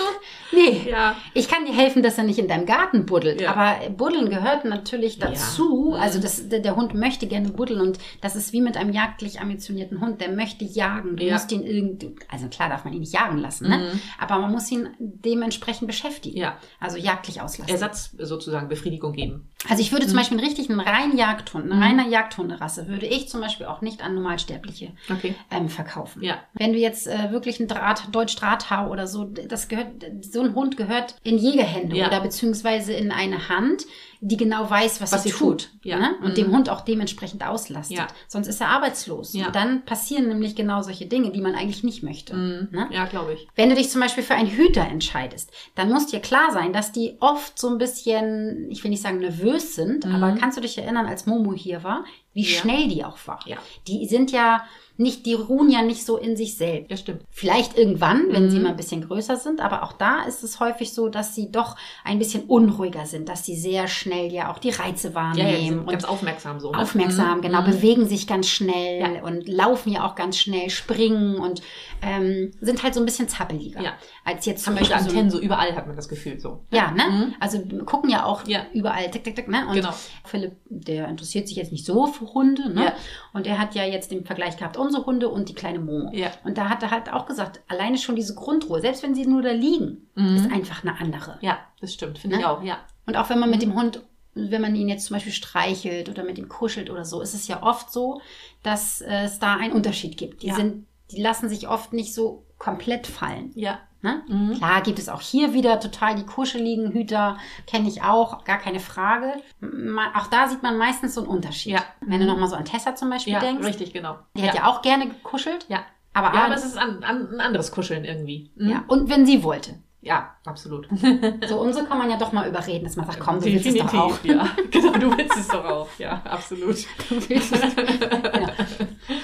[0.52, 0.89] nee.
[0.89, 1.15] Ja.
[1.34, 3.39] Ich kann dir helfen, dass er nicht in deinem Garten buddelt.
[3.39, 3.54] Ja.
[3.56, 5.94] Aber Buddeln gehört natürlich dazu.
[5.96, 6.02] Ja.
[6.02, 9.39] Also das, der, der Hund möchte gerne buddeln und das ist wie mit einem jagdlich
[9.39, 10.20] ambitionierten Hund.
[10.20, 11.15] Der möchte jagen.
[11.15, 11.32] Du Ja.
[11.36, 13.98] musst ihn irgendwie, also klar darf man ihn nicht jagen lassen, ne?
[14.20, 16.38] aber man muss ihn dementsprechend beschäftigen.
[16.38, 16.58] Ja.
[16.82, 17.72] Also jagdlich auslassen.
[17.72, 19.48] Ersatz sozusagen Befriedigung geben.
[19.67, 20.10] Also ich würde Mhm.
[20.12, 24.02] zum Beispiel einen richtigen reinen Jagdhund, eine reine Jagdhunderasse, würde ich zum Beispiel auch nicht
[24.02, 25.36] an Normalsterbliche Okay.
[25.52, 26.24] ähm, verkaufen.
[26.24, 26.36] Ja.
[26.54, 29.88] Wenn du jetzt äh, wirklich ein Draht, Deutsch Drahthau oder so, das gehört,
[30.22, 32.08] so ein Hund gehört in Jägerhände Ja.
[32.08, 33.84] oder beziehungsweise in eine Hand,
[34.22, 35.40] die genau weiß, was, Was sie tut.
[35.40, 35.70] tut.
[35.84, 35.98] Ja.
[35.98, 36.16] Ne?
[36.22, 36.36] Und Mhm.
[36.36, 37.98] dem Hund auch dementsprechend auslastet.
[37.98, 38.08] Ja.
[38.28, 39.34] Sonst ist er arbeitslos.
[39.34, 39.48] Ja.
[39.48, 42.36] Und dann passieren nämlich genau solche Dinge, die man eigentlich nicht möchte.
[42.36, 42.68] Ne?
[42.72, 42.92] Mhm.
[42.92, 43.48] Ja, glaube ich.
[43.56, 46.92] Wenn du dich zum Beispiel für einen Hüter entscheidest, dann muss dir klar sein, dass
[46.92, 50.78] die oft so ein bisschen, ich will nicht sagen nervös sind, aber kannst du dich
[50.78, 52.04] erinnern, als Momo hier war,
[52.34, 52.46] wie Mhm.
[52.46, 53.40] Schnell die auch war?
[53.46, 53.58] Ja.
[53.88, 54.64] Die sind ja
[55.00, 56.92] nicht, die ruhen ja nicht so in sich selbst.
[56.92, 57.24] Ja, stimmt.
[57.32, 58.50] Vielleicht irgendwann, wenn Mhm.
[58.52, 61.52] sie mal ein bisschen größer sind, aber auch da ist es häufig so, dass sie
[61.52, 65.76] doch ein bisschen unruhiger sind, dass sie sehr schnell ja auch die Reize Ja, wahrnehmen
[65.76, 66.72] ja, und ganz aufmerksam so.
[66.72, 66.78] Ne?
[66.78, 67.42] aufmerksam, Mhm.
[67.42, 67.66] genau, Mhm.
[67.68, 69.24] bewegen sich ganz schnell Ja.
[69.24, 71.62] und laufen ja auch ganz schnell, springen und
[72.02, 73.82] ähm, sind halt so ein bisschen zappeliger.
[73.82, 73.94] Ja.
[74.26, 76.60] Als jetzt zum Beispiel Antennen so überall hat man das Gefühl so.
[76.72, 77.04] ja, ne?
[77.10, 77.34] Mhm.
[77.40, 78.66] Also gucken ja auch Ja.
[78.74, 79.66] überall, tick, tick, tick, ne?
[79.68, 79.94] Und Genau.
[80.26, 82.84] Philipp, der interessiert sich jetzt nicht so für Hunde, ne?
[82.86, 82.94] Ja.
[83.34, 86.10] Und er hat ja jetzt den Vergleich gehabt, unsere Hunde und die kleine Momo.
[86.13, 86.32] Ja.
[86.43, 89.41] Und da hat er halt auch gesagt, alleine schon diese Grundruhe, selbst wenn sie nur
[89.41, 91.32] da liegen, ist einfach eine andere.
[91.34, 91.38] Mhm.
[91.41, 92.41] Ja, das stimmt, finde Ne?
[92.41, 92.78] ich auch, ja.
[93.06, 93.54] Und auch wenn man Mhm.
[93.56, 94.02] mit dem Hund,
[94.34, 97.47] wenn man ihn jetzt zum Beispiel streichelt oder mit ihm kuschelt oder so, ist es
[97.47, 98.21] ja oft so,
[98.63, 100.43] dass es da einen Unterschied gibt.
[100.43, 100.56] Die Ja.
[100.56, 103.52] sind, die lassen sich oft nicht so komplett fallen.
[103.56, 103.80] Ja.
[104.02, 104.22] Ne?
[104.30, 104.54] Mhm.
[104.54, 108.80] Klar gibt es auch hier wieder total die kuscheligen Hüter, kenne ich auch, gar keine
[108.80, 109.34] Frage.
[109.60, 111.74] Ma- Auch da sieht man meistens so einen Unterschied.
[111.74, 111.84] Ja.
[112.00, 114.17] Wenn du nochmal so an Tessa zum Beispiel Ja, denkst, richtig, genau.
[114.38, 114.48] die ja.
[114.48, 115.65] hat ja auch gerne gekuschelt.
[115.67, 115.80] Ja.
[116.13, 118.52] Aber, Ja, aber es ist an, an, ein anderes Kuscheln irgendwie.
[118.56, 118.69] Mhm.
[118.69, 118.84] ja.
[118.88, 119.76] Und wenn sie wollte.
[120.02, 120.88] ja absolut.
[121.50, 123.65] So, und so kann man ja doch mal überreden, dass man sagt, komm, du willst
[123.67, 124.24] es doch auch.
[124.24, 124.48] ja.
[124.72, 125.89] Genau, du willst es doch auch.
[125.98, 126.78] Ja, absolut.
[127.10, 128.48] Ja.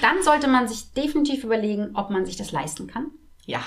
[0.02, 3.06] Dann sollte man sich definitiv überlegen, ob man sich das leisten kann.
[3.46, 3.60] Ja.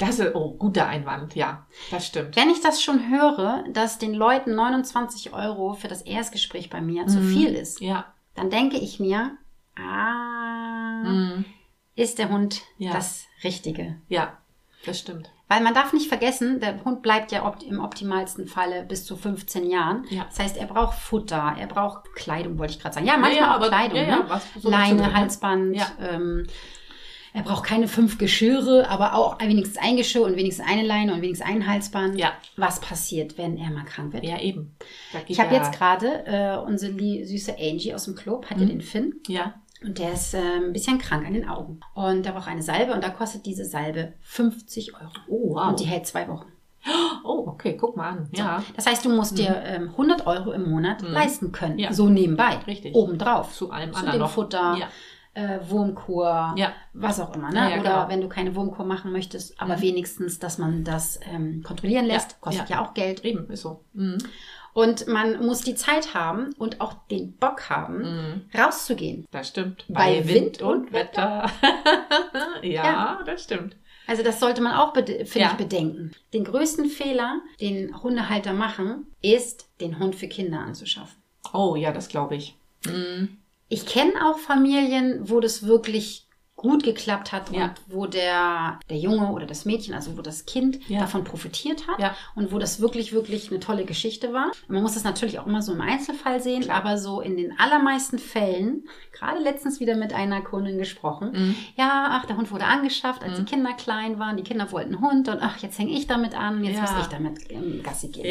[0.00, 1.36] Das ist, oh, guter Einwand.
[1.36, 2.34] Ja, das stimmt.
[2.34, 7.06] Wenn ich das schon höre, dass den Leuten 29 Euro für das Erstgespräch bei mir
[7.06, 8.06] zu viel ist, Ja.
[8.34, 9.36] dann denke ich mir,
[9.76, 11.44] ah, Mhm.
[11.94, 12.92] ist der Hund Ja.
[12.92, 14.00] das Richtige?
[14.08, 14.38] Ja,
[14.84, 15.30] das stimmt.
[15.46, 19.14] Weil man darf nicht vergessen, der Hund bleibt ja opt im optimalsten Falle bis zu
[19.16, 20.04] 15 Jahren.
[20.08, 20.24] Ja.
[20.24, 23.06] Das heißt, er braucht Futter, er braucht Kleidung, wollte ich gerade sagen.
[23.06, 23.96] Ja, manchmal ja, auch aber- Kleidung.
[23.98, 24.40] ja, ja, ne?
[24.58, 25.14] so Leine, ne?
[25.14, 25.76] Halsband.
[25.76, 25.86] Ja.
[26.00, 26.46] Ähm,
[27.34, 31.20] er braucht keine fünf Geschirre, aber auch wenigstens ein Geschirr und wenigstens eine Leine und
[31.20, 32.18] wenigstens ein Halsband.
[32.18, 32.32] Ja.
[32.56, 34.24] Was passiert, wenn er mal krank wird?
[34.24, 34.74] Ja, eben.
[35.12, 36.92] Da Ich habe jetzt gerade äh, unsere
[37.26, 38.50] süße Angie aus dem Club, Mhm.
[38.50, 39.14] hat ja den Finn.
[39.28, 39.54] Ja.
[39.84, 41.80] Und der ist äh, ein bisschen krank an den Augen.
[41.94, 45.10] Und der braucht eine Salbe und da kostet diese Salbe 50 Euro.
[45.28, 45.68] Oh, wow.
[45.68, 46.46] Und die hält zwei Wochen.
[47.26, 48.28] Oh, okay, guck mal an.
[48.34, 48.62] Ja.
[48.76, 51.74] Das heißt, du musst dir ähm, 100 Euro im Monat leisten können.
[51.74, 51.78] Mhm.
[51.78, 51.92] Ja.
[51.94, 52.58] So nebenbei.
[52.66, 52.94] Richtig.
[52.94, 53.54] Obendrauf.
[53.54, 54.30] Zu allem Zu anderen dem noch.
[54.30, 54.88] Futter, Ja.
[55.34, 56.72] Äh, Wurmkur, Ja.
[56.92, 57.50] was auch immer.
[57.50, 57.56] Ne?
[57.58, 58.08] Ja, ja, Oder genau.
[58.08, 62.68] wenn du keine Wurmkur machen möchtest, aber wenigstens, dass man das ähm, kontrollieren lässt, kostet
[62.70, 62.82] ja.
[62.82, 63.24] auch Geld.
[63.24, 63.84] Eben, ist so.
[63.92, 64.18] Mhm.
[64.72, 69.24] Und man muss die Zeit haben und auch den Bock haben, rauszugehen.
[69.30, 69.84] Das stimmt.
[69.88, 71.48] Bei Wind und Wetter.
[72.62, 73.18] ja, Ja.
[73.24, 73.76] das stimmt.
[74.06, 75.48] Also das sollte man auch, finde Ja.
[75.52, 76.10] ich, bedenken.
[76.32, 81.16] Den größten Fehler, den Hundehalter machen, ist, den Hund für Kinder anzuschaffen.
[81.52, 82.56] Oh, ja, das glaube ich.
[82.86, 83.38] Mhm.
[83.68, 86.22] Ich kenne auch Familien, wo das wirklich
[86.56, 87.64] gut geklappt hat Ja.
[87.64, 91.00] und wo der, der Junge oder das Mädchen, also wo das Kind Ja.
[91.00, 92.14] davon profitiert hat Ja.
[92.36, 94.52] und wo das wirklich, wirklich eine tolle Geschichte war.
[94.68, 98.18] Man muss das natürlich auch immer so im Einzelfall sehen, aber so in den allermeisten
[98.20, 101.56] Fällen, gerade letztens wieder mit einer Kundin gesprochen, Mhm.
[101.76, 105.04] ja, ach, der Hund wurde angeschafft, als die Kinder klein waren, die Kinder wollten einen
[105.04, 108.24] Hund und ach, jetzt hänge ich damit an, jetzt muss ich damit ähm, Gassi gehen.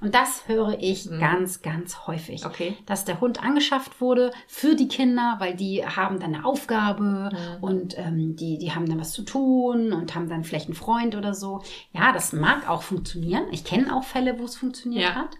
[0.00, 0.06] Ja.
[0.06, 2.42] Und das höre ich ganz, ganz häufig.
[2.44, 2.50] Mhm.
[2.50, 2.76] Okay.
[2.86, 7.62] Dass der Hund angeschafft wurde für die Kinder, weil die haben dann eine Aufgabe Mhm.
[7.62, 11.14] und ähm, die, die haben dann was zu tun und haben dann vielleicht einen Freund
[11.16, 11.62] oder so.
[11.92, 13.44] Ja, das mag auch funktionieren.
[13.52, 15.14] Ich kenne auch Fälle, wo es funktioniert Ja.
[15.14, 15.30] hat.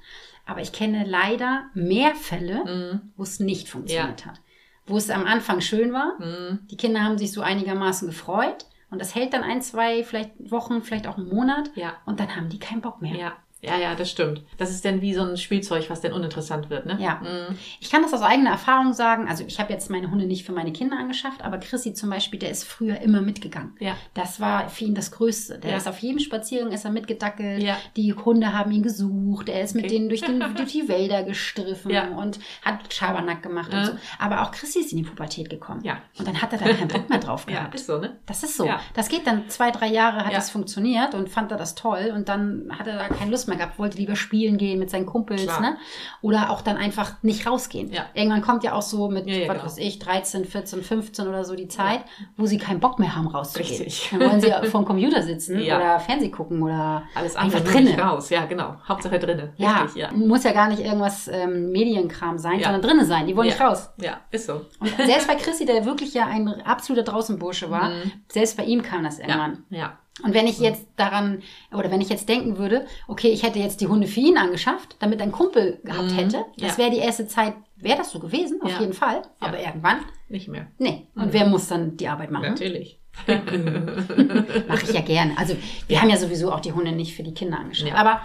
[0.46, 3.12] Aber ich kenne leider mehr Fälle, Mhm.
[3.16, 4.40] wo es nicht funktioniert hat.
[4.86, 6.14] Wo es am Anfang schön war.
[6.20, 6.60] Mhm.
[6.70, 8.66] Die Kinder haben sich so einigermaßen gefreut.
[8.88, 11.70] Und das hält dann ein, zwei, vielleicht Wochen, vielleicht auch einen Monat.
[11.74, 11.94] Ja.
[12.06, 13.16] Und dann haben die keinen Bock mehr.
[13.16, 13.32] Ja.
[13.62, 14.42] Ja, ja, das stimmt.
[14.58, 16.98] Das ist dann wie so ein Spielzeug, was dann uninteressant wird, ne?
[17.00, 17.16] Ja.
[17.22, 17.56] Mhm.
[17.80, 19.28] Ich kann das aus eigener Erfahrung sagen.
[19.28, 22.38] Also ich habe jetzt meine Hunde nicht für meine Kinder angeschafft, aber Chrissy zum Beispiel,
[22.38, 23.74] der ist früher immer mitgegangen.
[23.80, 23.94] Ja.
[24.14, 25.58] Das war für ihn das Größte.
[25.58, 25.76] Der Ja.
[25.78, 27.62] ist auf jedem Spaziergang ist er mitgedackelt.
[27.62, 27.76] Ja.
[27.96, 29.48] Die Hunde haben ihn gesucht.
[29.48, 29.94] Er ist mit Okay.
[29.94, 32.08] denen durch, den, durch die Wälder gestriffen Ja.
[32.08, 33.80] und hat Schabernack gemacht Ja.
[33.80, 33.92] und so.
[34.18, 35.80] Aber auch Chrissy ist in die Pubertät gekommen.
[35.82, 35.98] Ja.
[36.18, 37.74] Und dann hat er da keinen Bock mehr drauf Ja, gehabt.
[37.74, 38.16] ist so, ne?
[38.26, 38.66] Das ist so.
[38.66, 38.80] Ja.
[38.94, 40.38] Das geht dann zwei, drei Jahre hat Ja.
[40.38, 43.56] das funktioniert und fand er das toll und dann hat er da keine Lust mehr
[43.56, 45.60] gehabt, wollte lieber spielen gehen mit seinen Kumpels, Klar.
[45.60, 45.76] ne?
[46.22, 47.90] Oder auch dann einfach nicht rausgehen.
[47.92, 48.06] Ja.
[48.14, 49.64] Irgendwann kommt ja auch so mit, Ja, ja, was genau.
[49.66, 52.00] weiß ich, 13, 14, 15 oder so die Zeit,
[52.36, 53.68] wo sie keinen Bock mehr haben rauszugehen.
[53.82, 54.08] Richtig.
[54.10, 57.98] Dann wollen sie vor dem Computer sitzen oder Fernseh gucken oder Alles andere einfach drinnen.
[58.00, 58.30] raus.
[58.30, 58.76] Ja, genau.
[58.88, 59.50] Hauptsache drinnen.
[59.56, 60.10] Ja, ja.
[60.12, 63.26] muss ja gar nicht irgendwas ähm, Medienkram sein, sondern drinnen sein.
[63.26, 63.90] Die wollen nicht raus.
[64.00, 64.62] Ja, ist so.
[64.80, 68.12] Und selbst bei Chrissy, der wirklich ja ein absoluter Draußenbursche war, Mhm.
[68.28, 69.64] selbst bei ihm kam das irgendwann.
[69.70, 69.98] Ja.
[70.22, 71.42] Und wenn ich jetzt daran,
[71.72, 74.96] oder wenn ich jetzt denken würde, okay, ich hätte jetzt die Hunde für ihn angeschafft,
[74.98, 76.78] damit ein Kumpel gehabt Mhm, hätte, das ja.
[76.78, 78.80] wäre die erste Zeit, wäre das so gewesen, auf Ja.
[78.80, 79.22] jeden Fall.
[79.40, 79.98] Aber irgendwann,
[80.30, 80.68] Nicht mehr.
[80.78, 81.06] nee.
[81.14, 82.48] Und wer muss dann die Arbeit machen?
[82.48, 82.98] Natürlich.
[83.26, 85.36] Mache ich ja gerne.
[85.38, 85.56] Also
[85.86, 87.94] wir haben ja sowieso auch die Hunde nicht für die Kinder angeschafft.
[87.94, 88.20] Aber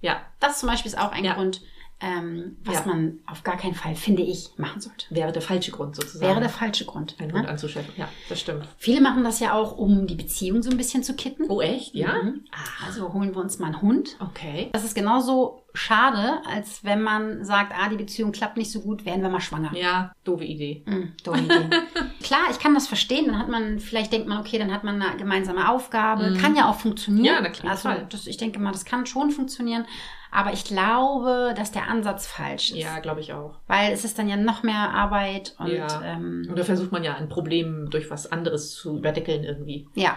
[0.00, 0.20] Ja.
[0.40, 1.24] das zum Beispiel ist auch ein.
[1.24, 1.60] Grund,
[2.00, 2.86] ähm, was Ja.
[2.86, 5.06] man auf gar keinen Fall, finde ich, machen sollte.
[5.08, 6.26] Wäre der falsche Grund sozusagen.
[6.30, 7.16] Wäre der falsche Grund.
[7.18, 7.38] einen Ne?
[7.38, 7.92] Hund anzuschaffen.
[7.96, 8.68] Ja, das stimmt.
[8.76, 11.44] Viele machen das ja auch, um die Beziehung so ein bisschen zu kitten.
[11.48, 11.94] Oh, echt?
[11.94, 12.22] Ja?
[12.22, 12.44] Mhm.
[12.86, 14.16] Also holen wir uns mal einen Hund.
[14.20, 14.68] Okay.
[14.72, 19.04] Das ist genauso schade, als wenn man sagt, ah, die Beziehung klappt nicht so gut,
[19.04, 19.74] werden wir mal schwanger.
[19.74, 20.82] Ja, doofe Idee.
[20.86, 21.68] Mm, doofe Idee.
[22.22, 23.26] Klar, ich kann das verstehen.
[23.26, 26.36] Dann hat man, vielleicht denkt man, okay, dann hat man eine gemeinsame Aufgabe.
[26.40, 27.22] Kann ja auch funktionieren.
[27.22, 27.26] Mhm.
[27.26, 29.86] Ja, na klar, Also das, ich denke mal, das kann schon funktionieren.
[30.30, 32.78] Aber ich glaube, dass der Ansatz falsch ist.
[32.78, 33.54] Ja, glaube ich auch.
[33.66, 36.02] Weil es ist dann ja noch mehr Arbeit und ja.
[36.02, 39.88] ähm, Und da versucht man ja ein Problem durch was anderes zu überdeckeln irgendwie.
[39.94, 40.16] ja,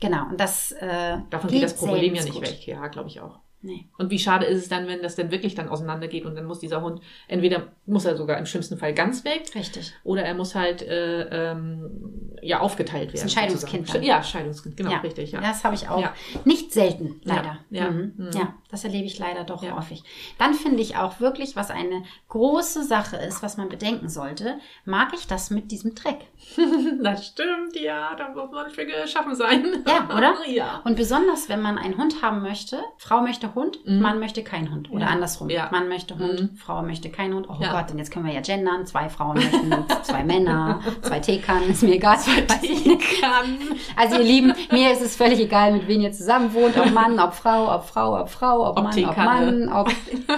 [0.00, 0.24] genau.
[0.30, 2.42] Und das äh, Davon geht das Problem ja nicht gut.
[2.42, 2.66] weg.
[2.66, 3.38] Ja, glaube ich auch.
[3.62, 3.86] Nee.
[3.98, 6.60] Und wie schade ist es dann, wenn das dann wirklich dann auseinandergeht und dann muss
[6.60, 9.92] dieser Hund, entweder muss er sogar im schlimmsten Fall ganz weg Richtig.
[10.02, 13.22] oder er muss halt äh, ähm, ja aufgeteilt werden.
[13.24, 14.02] ein Scheidungskind.
[14.02, 15.40] Ja, Scheidungskind, genau, richtig, ja.
[15.40, 16.00] Das habe ich auch.
[16.00, 16.14] Ja.
[16.44, 17.58] Nicht selten, leider.
[17.70, 17.90] Ja, ja.
[17.90, 18.14] Mhm.
[18.16, 18.30] Mhm.
[18.34, 19.76] ja das erlebe ich leider doch Ja.
[19.76, 20.02] häufig.
[20.38, 25.12] Dann finde ich auch wirklich, was eine große Sache ist, was man bedenken sollte, mag
[25.14, 26.18] ich das mit diesem Dreck.
[27.02, 29.84] Das stimmt, ja, da muss man nicht für geschaffen sein.
[29.86, 30.34] Ja, oder?
[30.48, 30.80] ja.
[30.84, 34.00] Und besonders, wenn man einen Hund haben möchte, Frau möchte Hund, Mhm.
[34.00, 34.90] Mann möchte keinen Hund.
[34.90, 35.06] Oder Ja.
[35.08, 35.50] andersrum.
[35.50, 35.68] Ja.
[35.70, 36.56] Mann möchte Hund, Mhm.
[36.56, 37.46] Frau möchte keinen Hund.
[37.48, 37.72] Oh Ja.
[37.72, 38.86] Gott, und jetzt können wir ja gendern.
[38.86, 39.72] Zwei Frauen möchten
[40.02, 42.16] zwei Männer, zwei Teekannen, ist mir egal.
[42.62, 43.20] Ich nicht.
[43.20, 43.58] Kann.
[43.96, 47.18] Also ihr Lieben, mir ist es völlig egal, mit wem ihr zusammen wohnt, ob Mann,
[47.18, 49.66] ob Frau, ob Frau, ob Frau, ob, Ob Mann, ob Teekanne.
[49.66, 49.90] Mann, ob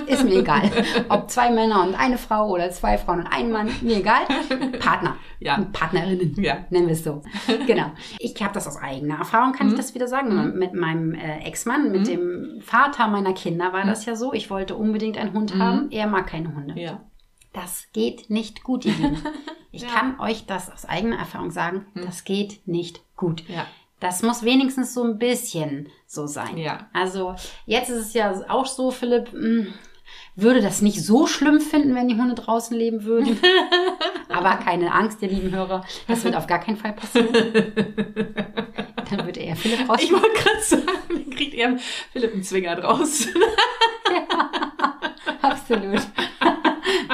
[0.06, 0.62] ist mir egal.
[1.08, 4.20] Ob zwei Männer und eine Frau oder zwei Frauen und ein Mann, mir egal.
[4.80, 5.16] Partner.
[5.40, 5.58] Ja.
[5.72, 6.34] Partnerinnen.
[6.40, 6.58] Ja.
[6.70, 7.22] Nennen wir es so.
[7.66, 7.86] Genau.
[8.18, 9.76] Ich habe das aus eigener Erfahrung, kann ich Mhm.
[9.76, 10.58] das wieder sagen.
[10.58, 14.32] Mit meinem äh, Ex-Mann, mit dem Vater meiner Kinder war das ja so.
[14.32, 15.90] Ich wollte unbedingt einen Hund haben.
[15.90, 16.74] Er mag keine Hunde.
[16.74, 16.78] Mhm.
[16.80, 17.00] Ja.
[17.52, 19.18] Das geht nicht gut, ihr Lieben.
[19.74, 19.88] Ich Ja.
[19.88, 21.86] kann euch das aus eigener Erfahrung sagen.
[21.94, 23.42] Das geht nicht gut.
[23.48, 23.64] Ja.
[24.00, 26.58] Das muss wenigstens so ein bisschen so sein.
[26.58, 26.90] Ja.
[26.92, 27.34] Also
[27.64, 29.68] jetzt ist es ja auch so, Philipp, mh,
[30.34, 33.38] würde das nicht so schlimm finden, wenn die Hunde draußen leben würden.
[34.28, 37.28] Aber keine Angst, ihr lieben Hörer, das wird auf gar keinen Fall passieren.
[39.10, 40.00] Dann wird eher Philipp raus.
[40.02, 41.76] Ich wollte gerade sagen, dann kriegt er
[42.12, 43.28] Philipp einen Zwinger draus.
[45.42, 46.00] Absolut.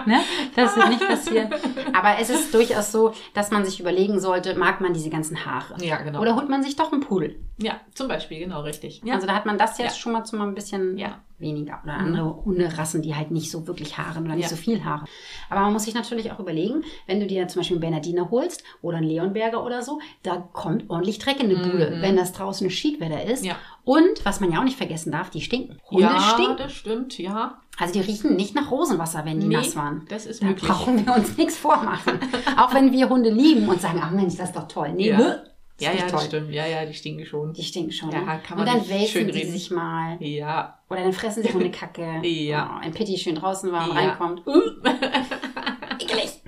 [0.07, 0.21] Ne?
[0.57, 1.49] Das wird nicht passieren.
[1.93, 5.75] Aber es ist durchaus so, dass man sich überlegen sollte, mag man diese ganzen Haare?
[5.85, 6.21] Ja, genau.
[6.21, 7.37] Oder holt man sich doch einen Pudel?
[7.61, 9.01] Ja, zum Beispiel, genau, richtig.
[9.05, 9.15] Ja.
[9.15, 10.01] Also da hat man das jetzt Ja.
[10.01, 11.19] schon mal zu mal ein bisschen Ja.
[11.39, 11.81] weniger.
[11.83, 15.07] Oder andere Hunderassen, die halt nicht so wirklich Haare oder nicht so viel Haare.
[15.51, 18.63] Aber man muss sich natürlich auch überlegen, wenn du dir zum Beispiel einen Bernardiner holst
[18.81, 22.71] oder einen Leonberger oder so, da kommt ordentlich Dreck in die Bude, wenn das draußen
[22.71, 23.43] Schiedwetter ist.
[23.43, 23.49] Mhm.
[23.49, 23.57] Ja.
[23.85, 25.79] Und, was man ja auch nicht vergessen darf, die stinken.
[25.91, 26.57] Hunde ja, stinken.
[26.59, 27.61] das stimmt, ja.
[27.79, 30.05] Also die riechen nicht nach Rosenwasser, wenn die Nee, nass waren.
[30.09, 30.68] das ist da möglich.
[30.68, 32.18] brauchen wir uns nichts vormachen.
[32.57, 34.93] auch wenn wir Hunde lieben und sagen, ach Mensch, das ist doch toll.
[34.95, 35.18] Nee, Ja.
[35.18, 35.41] ist
[35.81, 36.11] Ja, ja, toll.
[36.11, 36.51] das stimmt.
[36.53, 37.53] Ja, ja, die stinken schon.
[37.53, 38.11] Die stinken schon.
[38.11, 38.41] Ja, ne?
[38.45, 39.53] kann man und dann wälzen die reden.
[39.53, 40.16] sich mal.
[40.20, 40.79] Ja.
[40.91, 42.20] Oder dann fressen sie Hundekacke.
[42.24, 42.74] Ja.
[42.79, 44.03] Oh, ein Pitti schön draußen war und Ja.
[44.09, 44.43] reinkommt.
[46.01, 46.41] Ekelig.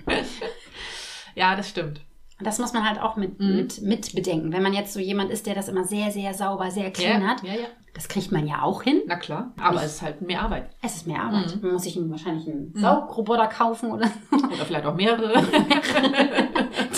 [1.34, 2.00] Ja, das stimmt.
[2.38, 4.52] Und das muss man halt auch mit, mit, mit bedenken.
[4.52, 7.28] Wenn man jetzt so jemand ist, der das immer sehr, sehr sauber, sehr clean ja,
[7.28, 7.66] hat, ja, ja.
[8.00, 9.02] Das kriegt man ja auch hin.
[9.06, 9.52] Na klar.
[9.60, 10.70] Aber es ist halt mehr Arbeit.
[10.80, 11.54] Es ist mehr Arbeit.
[11.56, 11.60] Mhm.
[11.60, 15.34] Man muss sich wahrscheinlich einen Saugroboter kaufen oder so, Oder vielleicht auch mehrere.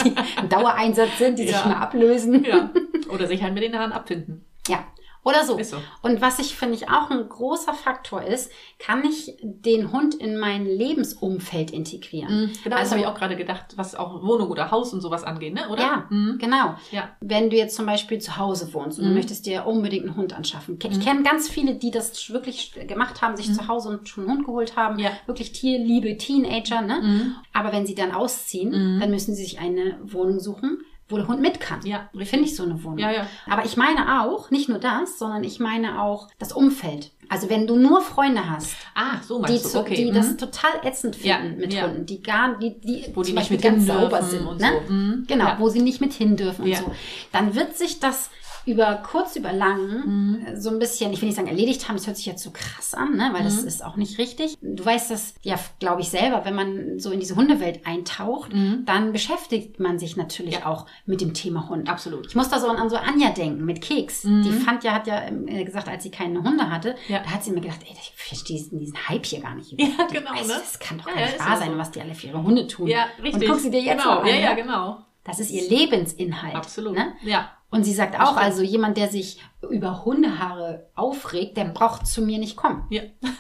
[0.05, 1.67] die im Dauereinsatz sind, die sich Ja.
[1.67, 2.45] mal ablösen.
[2.45, 2.71] ja.
[3.13, 4.45] Oder sich halt mit den Haaren abfinden.
[4.69, 4.85] Ja.
[5.25, 5.57] Oder so.
[5.63, 5.77] So.
[6.03, 8.51] Und was ich finde ich auch ein großer Faktor ist,
[8.81, 12.51] kann ich den Hund in mein Lebensumfeld integrieren.
[12.65, 15.23] Genau, Also- das habe ich auch gerade gedacht, was auch Wohnung oder Haus und sowas
[15.25, 15.69] angeht, ne?
[15.69, 15.81] oder?
[15.83, 16.39] Ja, Mhm.
[16.39, 16.75] genau.
[16.91, 17.11] Ja.
[17.21, 19.17] Wenn du jetzt zum Beispiel zu Hause wohnst und du Mhm.
[19.17, 20.79] möchtest dir unbedingt einen Hund anschaffen.
[20.91, 24.47] Ich kenne ganz viele, die das wirklich gemacht haben, sich zu Hause schon einen Hund
[24.47, 24.95] geholt haben.
[24.95, 25.01] Mhm.
[25.03, 25.11] Ja.
[25.27, 27.01] Wirklich tierliebe Teenager, ne?
[27.01, 27.37] Mhm.
[27.53, 29.01] Aber wenn sie dann ausziehen, Mhm.
[29.01, 30.79] dann müssen sie sich eine Wohnung suchen,
[31.09, 31.85] wo der Hund mit kann.
[31.85, 32.09] Ja.
[32.25, 32.99] Finde ich so eine Wohnung.
[32.99, 33.27] Ja, ja.
[33.47, 37.11] Aber ich meine auch, nicht nur das, sondern ich meine auch das Umfeld.
[37.29, 39.95] Also wenn du nur Freunde hast, Ah, so die, zu, okay.
[39.95, 40.15] die mhm.
[40.15, 41.83] das total ätzend Ja, finden mit ja.
[41.85, 44.61] Hunden, die gar, die, die Wo die zum nicht Beispiel mit ganz sauber sind, und
[44.61, 44.71] ne?
[44.87, 44.93] so.
[44.93, 45.25] Mhm.
[45.29, 45.57] Genau, Ja.
[45.59, 46.79] wo sie nicht mit hin dürfen Ja.
[46.79, 46.93] und so.
[47.33, 48.31] Dann wird sich das
[48.67, 50.47] über kurz, über lang Mhm.
[50.47, 52.51] äh, so ein bisschen, ich will nicht sagen erledigt haben, das hört sich jetzt so
[52.53, 53.31] krass an, ne?
[53.33, 53.69] weil das Mhm.
[53.69, 54.57] ist auch nicht richtig.
[54.61, 58.85] Du weißt das ja, glaube ich, selber, wenn man so in diese Hundewelt eintaucht, Mhm.
[58.87, 60.67] dann beschäftigt man sich natürlich Ja.
[60.67, 61.89] auch mit dem Thema Hund.
[61.89, 62.27] Absolut.
[62.27, 64.25] Ich muss da so an, an so Anja denken mit Keks.
[64.25, 64.43] Mhm.
[64.43, 67.19] Die fand ja, hat ja ähm, äh, gesagt, als sie keine Hunde hatte, Ja.
[67.21, 69.73] da hat sie mir gedacht, ey, ich verstehe diesen, diesen Hype hier gar nicht.
[69.73, 70.55] Ja, Die- genau, weißt ne?
[70.61, 71.79] Das kann doch Ja, gar nicht wahr sein, so.
[71.79, 72.87] was die alle für ihre Hunde tun.
[72.87, 73.43] Ja, richtig.
[73.43, 74.19] Und guck sie dir jetzt genau.
[74.21, 74.27] an.
[74.27, 74.63] Ja, ja, ne?
[74.63, 74.99] genau.
[75.25, 76.55] Das ist ihr Lebensinhalt.
[76.55, 76.95] Absolut.
[76.95, 77.13] Ne?
[77.23, 77.51] Ja.
[77.73, 82.39] Und sie sagt auch, also jemand, der sich über Hundehaare aufregt, der braucht zu mir
[82.39, 82.87] nicht kommen.
[82.91, 83.03] Ja.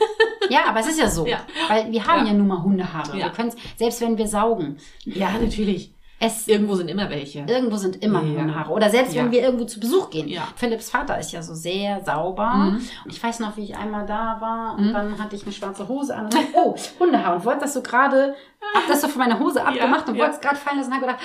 [0.50, 1.24] Ja, aber es ist ja so.
[1.24, 1.38] Ja.
[1.68, 2.32] Weil wir haben Ja.
[2.32, 3.16] ja nun mal Hundehaare.
[3.16, 3.26] Ja.
[3.26, 5.94] Wir können selbst wenn wir saugen, Ja, natürlich.
[6.18, 7.44] es Irgendwo sind immer welche.
[7.48, 8.40] Irgendwo sind immer Ja.
[8.40, 8.72] Hundehaare.
[8.72, 10.28] Oder selbst wenn wir irgendwo zu Besuch gehen.
[10.28, 10.48] Ja.
[10.56, 12.48] Philipps Vater ist ja so sehr sauber.
[12.54, 12.76] Mhm.
[13.04, 14.92] Und ich weiß noch, wie ich einmal da war und Mhm.
[14.92, 17.36] dann hatte ich eine schwarze Hose an und dachte, oh, Hundehaar.
[17.36, 18.34] Und wollte das so gerade,
[18.74, 21.02] hab das so von meiner Hose abgemacht und wollte es gerade fallen lassen und hab
[21.02, 21.20] gedacht,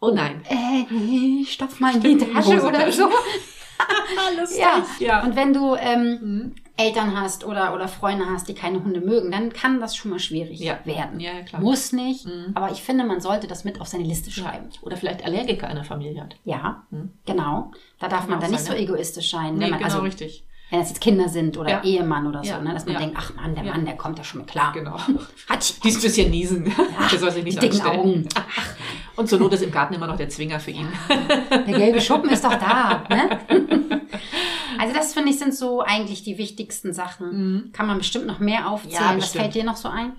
[0.00, 0.42] Oh nein.
[0.48, 2.92] äh, nee, stopf mal in die Tasche oder Hosentasche.
[2.92, 3.08] so.
[4.28, 4.84] Alles Ja.
[4.98, 5.22] ja.
[5.24, 6.54] Und wenn du ähm, Mhm.
[6.76, 10.18] Eltern hast oder, oder Freunde hast, die keine Hunde mögen, dann kann das schon mal
[10.18, 10.78] schwierig Ja.
[10.84, 11.20] werden.
[11.20, 11.60] Ja, klar.
[11.60, 12.52] Muss nicht, Mhm.
[12.54, 14.70] aber ich finde, man sollte das mit auf seine Liste schreiben.
[14.80, 16.36] Oder vielleicht Allergiker in der Familie hat.
[16.44, 17.12] Ja, Mhm.
[17.26, 17.72] genau.
[17.98, 18.84] Da darf Kann man dann nicht sein, so ne?
[18.84, 19.54] egoistisch sein.
[19.56, 20.46] Nee, wenn man, genau also, richtig.
[20.70, 21.82] Wenn es jetzt Kinder sind oder Ja.
[21.82, 22.60] Ehemann oder so, Ja.
[22.60, 23.00] ne, dass man Ja.
[23.00, 23.72] denkt, ach Mann, der Ja.
[23.72, 24.72] Mann, der kommt ja schon mit klar.
[24.72, 24.96] Genau.
[25.48, 26.64] Hat Die ist ein bisschen niesen.
[27.12, 28.00] Der soll sich die nicht dicken anstellen.
[28.00, 28.28] Augen.
[29.16, 30.88] Und zur Not ist im Garten immer noch der Zwinger für ihn.
[31.50, 33.04] Der gelbe Schuppen ist doch da.
[33.10, 33.38] Ne?
[34.78, 37.70] Also das finde ich sind so eigentlich die wichtigsten Sachen.
[37.74, 38.94] Kann man bestimmt noch mehr aufzählen.
[38.94, 40.12] Ja, Was fällt dir noch so ein?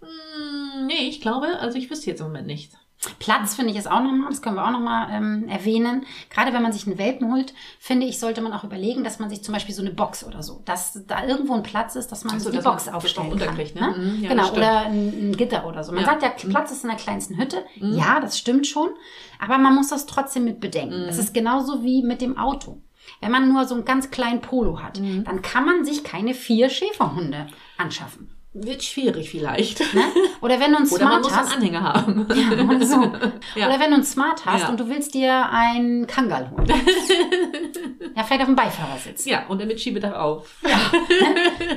[0.00, 2.72] Hm, nee, ich glaube, also ich wüsste jetzt im Moment nicht.
[3.18, 6.06] Platz finde ich ist auch nochmal, das können wir auch nochmal ähm, erwähnen.
[6.30, 9.28] Gerade wenn man sich einen Welpen holt, finde ich, sollte man auch überlegen, dass man
[9.28, 12.22] sich zum Beispiel so eine Box oder so, dass da irgendwo ein Platz ist, dass
[12.24, 13.56] man so, die dass man Box das aufstellen kann.
[13.56, 13.64] ne?
[13.74, 13.94] Ne?
[13.96, 15.90] Mhm, ja, genau, oder ein, ein Gitter oder so.
[15.92, 16.10] Man Ja.
[16.10, 16.50] sagt ja, Mhm.
[16.50, 17.64] Platz ist in der kleinsten Hütte.
[17.80, 17.94] Mhm.
[17.96, 18.90] Ja, das stimmt schon.
[19.40, 21.02] Aber man muss das trotzdem mit bedenken.
[21.02, 21.06] Mhm.
[21.06, 22.80] Das ist genauso wie mit dem Auto.
[23.20, 25.24] Wenn man nur so einen ganz kleinen Polo hat, Mhm.
[25.24, 27.48] dann kann man sich keine vier Schäferhunde
[27.78, 28.30] anschaffen.
[28.54, 29.80] Wird schwierig vielleicht.
[29.94, 30.02] Ne?
[30.42, 31.52] Oder wenn du einen Oder man Smart muss hast.
[31.52, 32.26] einen Anhänger haben.
[32.34, 32.96] Ja, oder so.
[33.54, 33.66] Ja.
[33.68, 34.68] Oder wenn du einen Smart hast Ja.
[34.68, 36.66] und du willst dir einen Kangal holen.
[38.14, 39.24] ja, vielleicht auf dem Beifahrersitz.
[39.24, 40.54] Ja, und damit schiebe da auf.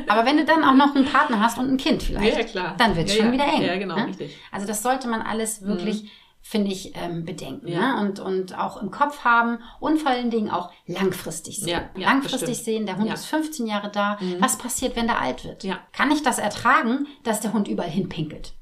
[0.07, 2.45] Aber wenn du dann auch noch einen Partner hast und ein Kind vielleicht, Ja, ja,
[2.47, 2.75] klar.
[2.77, 3.43] dann wird es Ja, schon ja.
[3.43, 3.61] wieder eng.
[3.63, 4.07] Ja, genau, ne?
[4.07, 4.37] richtig.
[4.51, 6.09] Also das sollte man alles wirklich,
[6.47, 7.67] finde ich, ähm, bedenken.
[7.67, 7.95] Ja.
[7.95, 8.01] Ne?
[8.07, 11.69] Und, und auch im Kopf haben und vor allen Dingen auch langfristig sehen.
[11.69, 13.15] Ja, ja, langfristig sehen, der Hund Ja.
[13.15, 14.17] ist 15 Jahre da.
[14.21, 14.35] Mhm.
[14.39, 15.63] Was passiert, wenn der alt wird?
[15.63, 15.79] Ja.
[15.91, 18.53] Kann ich das ertragen, dass der Hund überall hinpinkelt?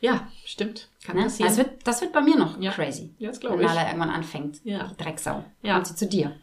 [0.00, 0.88] Ja, stimmt.
[1.04, 1.24] Kann Ne?
[1.24, 1.48] passieren.
[1.48, 2.70] Das, wird, das wird bei mir noch Ja.
[2.72, 3.14] crazy.
[3.18, 3.68] Ja, das Wenn glaube ich.
[3.68, 4.60] Nala irgendwann anfängt.
[4.64, 4.88] Ja.
[4.88, 5.44] Die Drecksau.
[5.62, 5.74] Ja.
[5.74, 6.36] Kommt sie zu dir.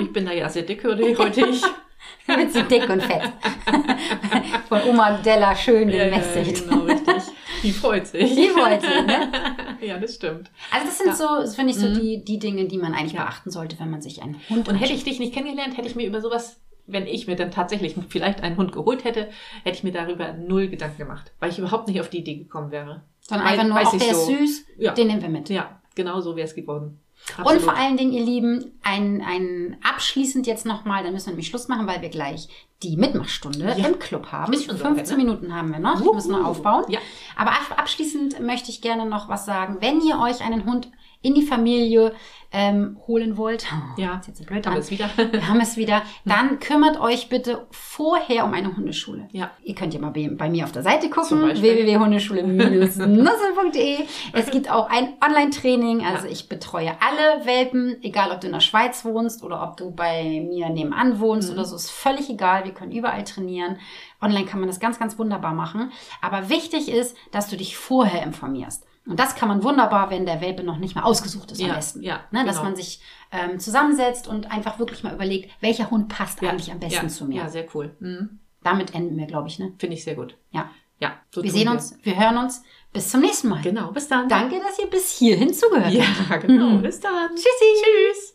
[0.00, 1.02] Ich bin da ja sehr dick heute,
[1.46, 1.62] ich.
[2.26, 3.22] Wird sie dick und fett.
[4.68, 6.68] Von Oma Della schön Ja, ja, gemästigt.
[6.68, 7.22] genau, richtig.
[7.62, 8.34] Die freut sich.
[8.34, 9.32] Die wollte, ne?
[9.80, 10.50] Ja, das stimmt.
[10.70, 11.14] Also das sind Ja.
[11.14, 11.94] so, das finde ich so Mhm.
[11.94, 13.24] die, die Dinge, die man eigentlich Ja.
[13.24, 15.96] beachten sollte, wenn man sich einen Hund Und hätte ich dich nicht kennengelernt, hätte ich
[15.96, 19.28] mir über sowas, wenn ich mir dann tatsächlich vielleicht einen Hund geholt hätte,
[19.64, 22.70] hätte ich mir darüber null Gedanken gemacht, weil ich überhaupt nicht auf die Idee gekommen
[22.70, 23.02] wäre.
[23.20, 24.32] sondern einfach nur, auch der ist so.
[24.36, 24.92] süß, Ja.
[24.94, 25.48] den nehmen wir mit.
[25.48, 26.98] Ja, genau so wäre es geworden.
[27.44, 31.46] Und vor allen Dingen, ihr Lieben, ein, ein abschließend jetzt nochmal, dann müssen wir nämlich
[31.46, 32.48] Schluss machen, weil wir gleich
[32.82, 33.86] die Mitmachstunde Ja.
[33.86, 34.52] im Club haben.
[34.52, 35.24] Ist schon so 15 weit, ne?
[35.24, 36.14] Minuten haben wir noch, Wuhu.
[36.14, 36.84] müssen wir aufbauen.
[36.88, 36.98] Ja.
[37.36, 39.78] Aber ab- abschließend möchte ich gerne noch was sagen.
[39.80, 40.88] Wenn ihr euch einen Hund
[41.22, 42.12] in die Familie
[42.54, 43.64] ähm, holen wollt,
[43.96, 44.18] Ja.
[44.18, 45.08] ist jetzt blöd haben es wieder.
[45.16, 49.26] wir haben es wieder, dann kümmert euch bitte vorher um eine Hundeschule.
[49.32, 49.52] Ja.
[49.62, 53.98] Ihr könnt ja mal bei, bei mir auf der Seite gucken, www.hundeschule-nussel.de.
[54.32, 56.32] Es gibt auch ein Online-Training, also Ja.
[56.32, 60.44] ich betreue alle Welpen, egal ob du in der Schweiz wohnst oder ob du bei
[60.46, 61.54] mir nebenan wohnst Mhm.
[61.54, 62.64] oder so, ist völlig egal.
[62.64, 63.78] Wir können überall trainieren.
[64.20, 65.90] Online kann man das ganz, ganz wunderbar machen.
[66.20, 68.84] Aber wichtig ist, dass du dich vorher informierst.
[69.06, 71.74] Und das kann man wunderbar, wenn der Welpe noch nicht mal ausgesucht ist am Ja,
[71.74, 72.02] besten.
[72.02, 72.68] ja, ne, dass genau.
[72.68, 73.00] man sich
[73.32, 77.24] ähm, zusammensetzt und einfach wirklich mal überlegt, welcher Hund passt eigentlich am besten ja, zu
[77.24, 77.36] mir.
[77.42, 77.96] Ja, sehr cool.
[77.98, 78.38] Mhm.
[78.62, 79.58] Damit enden wir, glaube ich.
[79.58, 79.72] Ne?
[79.78, 80.36] Finde ich sehr gut.
[80.50, 80.70] Ja.
[81.00, 82.62] Ja, so Wir sehen uns, wir hören uns.
[82.92, 83.60] Bis zum nächsten Mal.
[83.62, 84.28] Genau, bis dann.
[84.28, 86.30] Danke, dass ihr bis hierhin zugehört habt.
[86.30, 86.70] Ja, genau.
[86.70, 86.82] Mhm.
[86.82, 87.30] Bis dann.
[87.34, 87.48] Tschüssi.
[87.82, 88.28] Tschüss.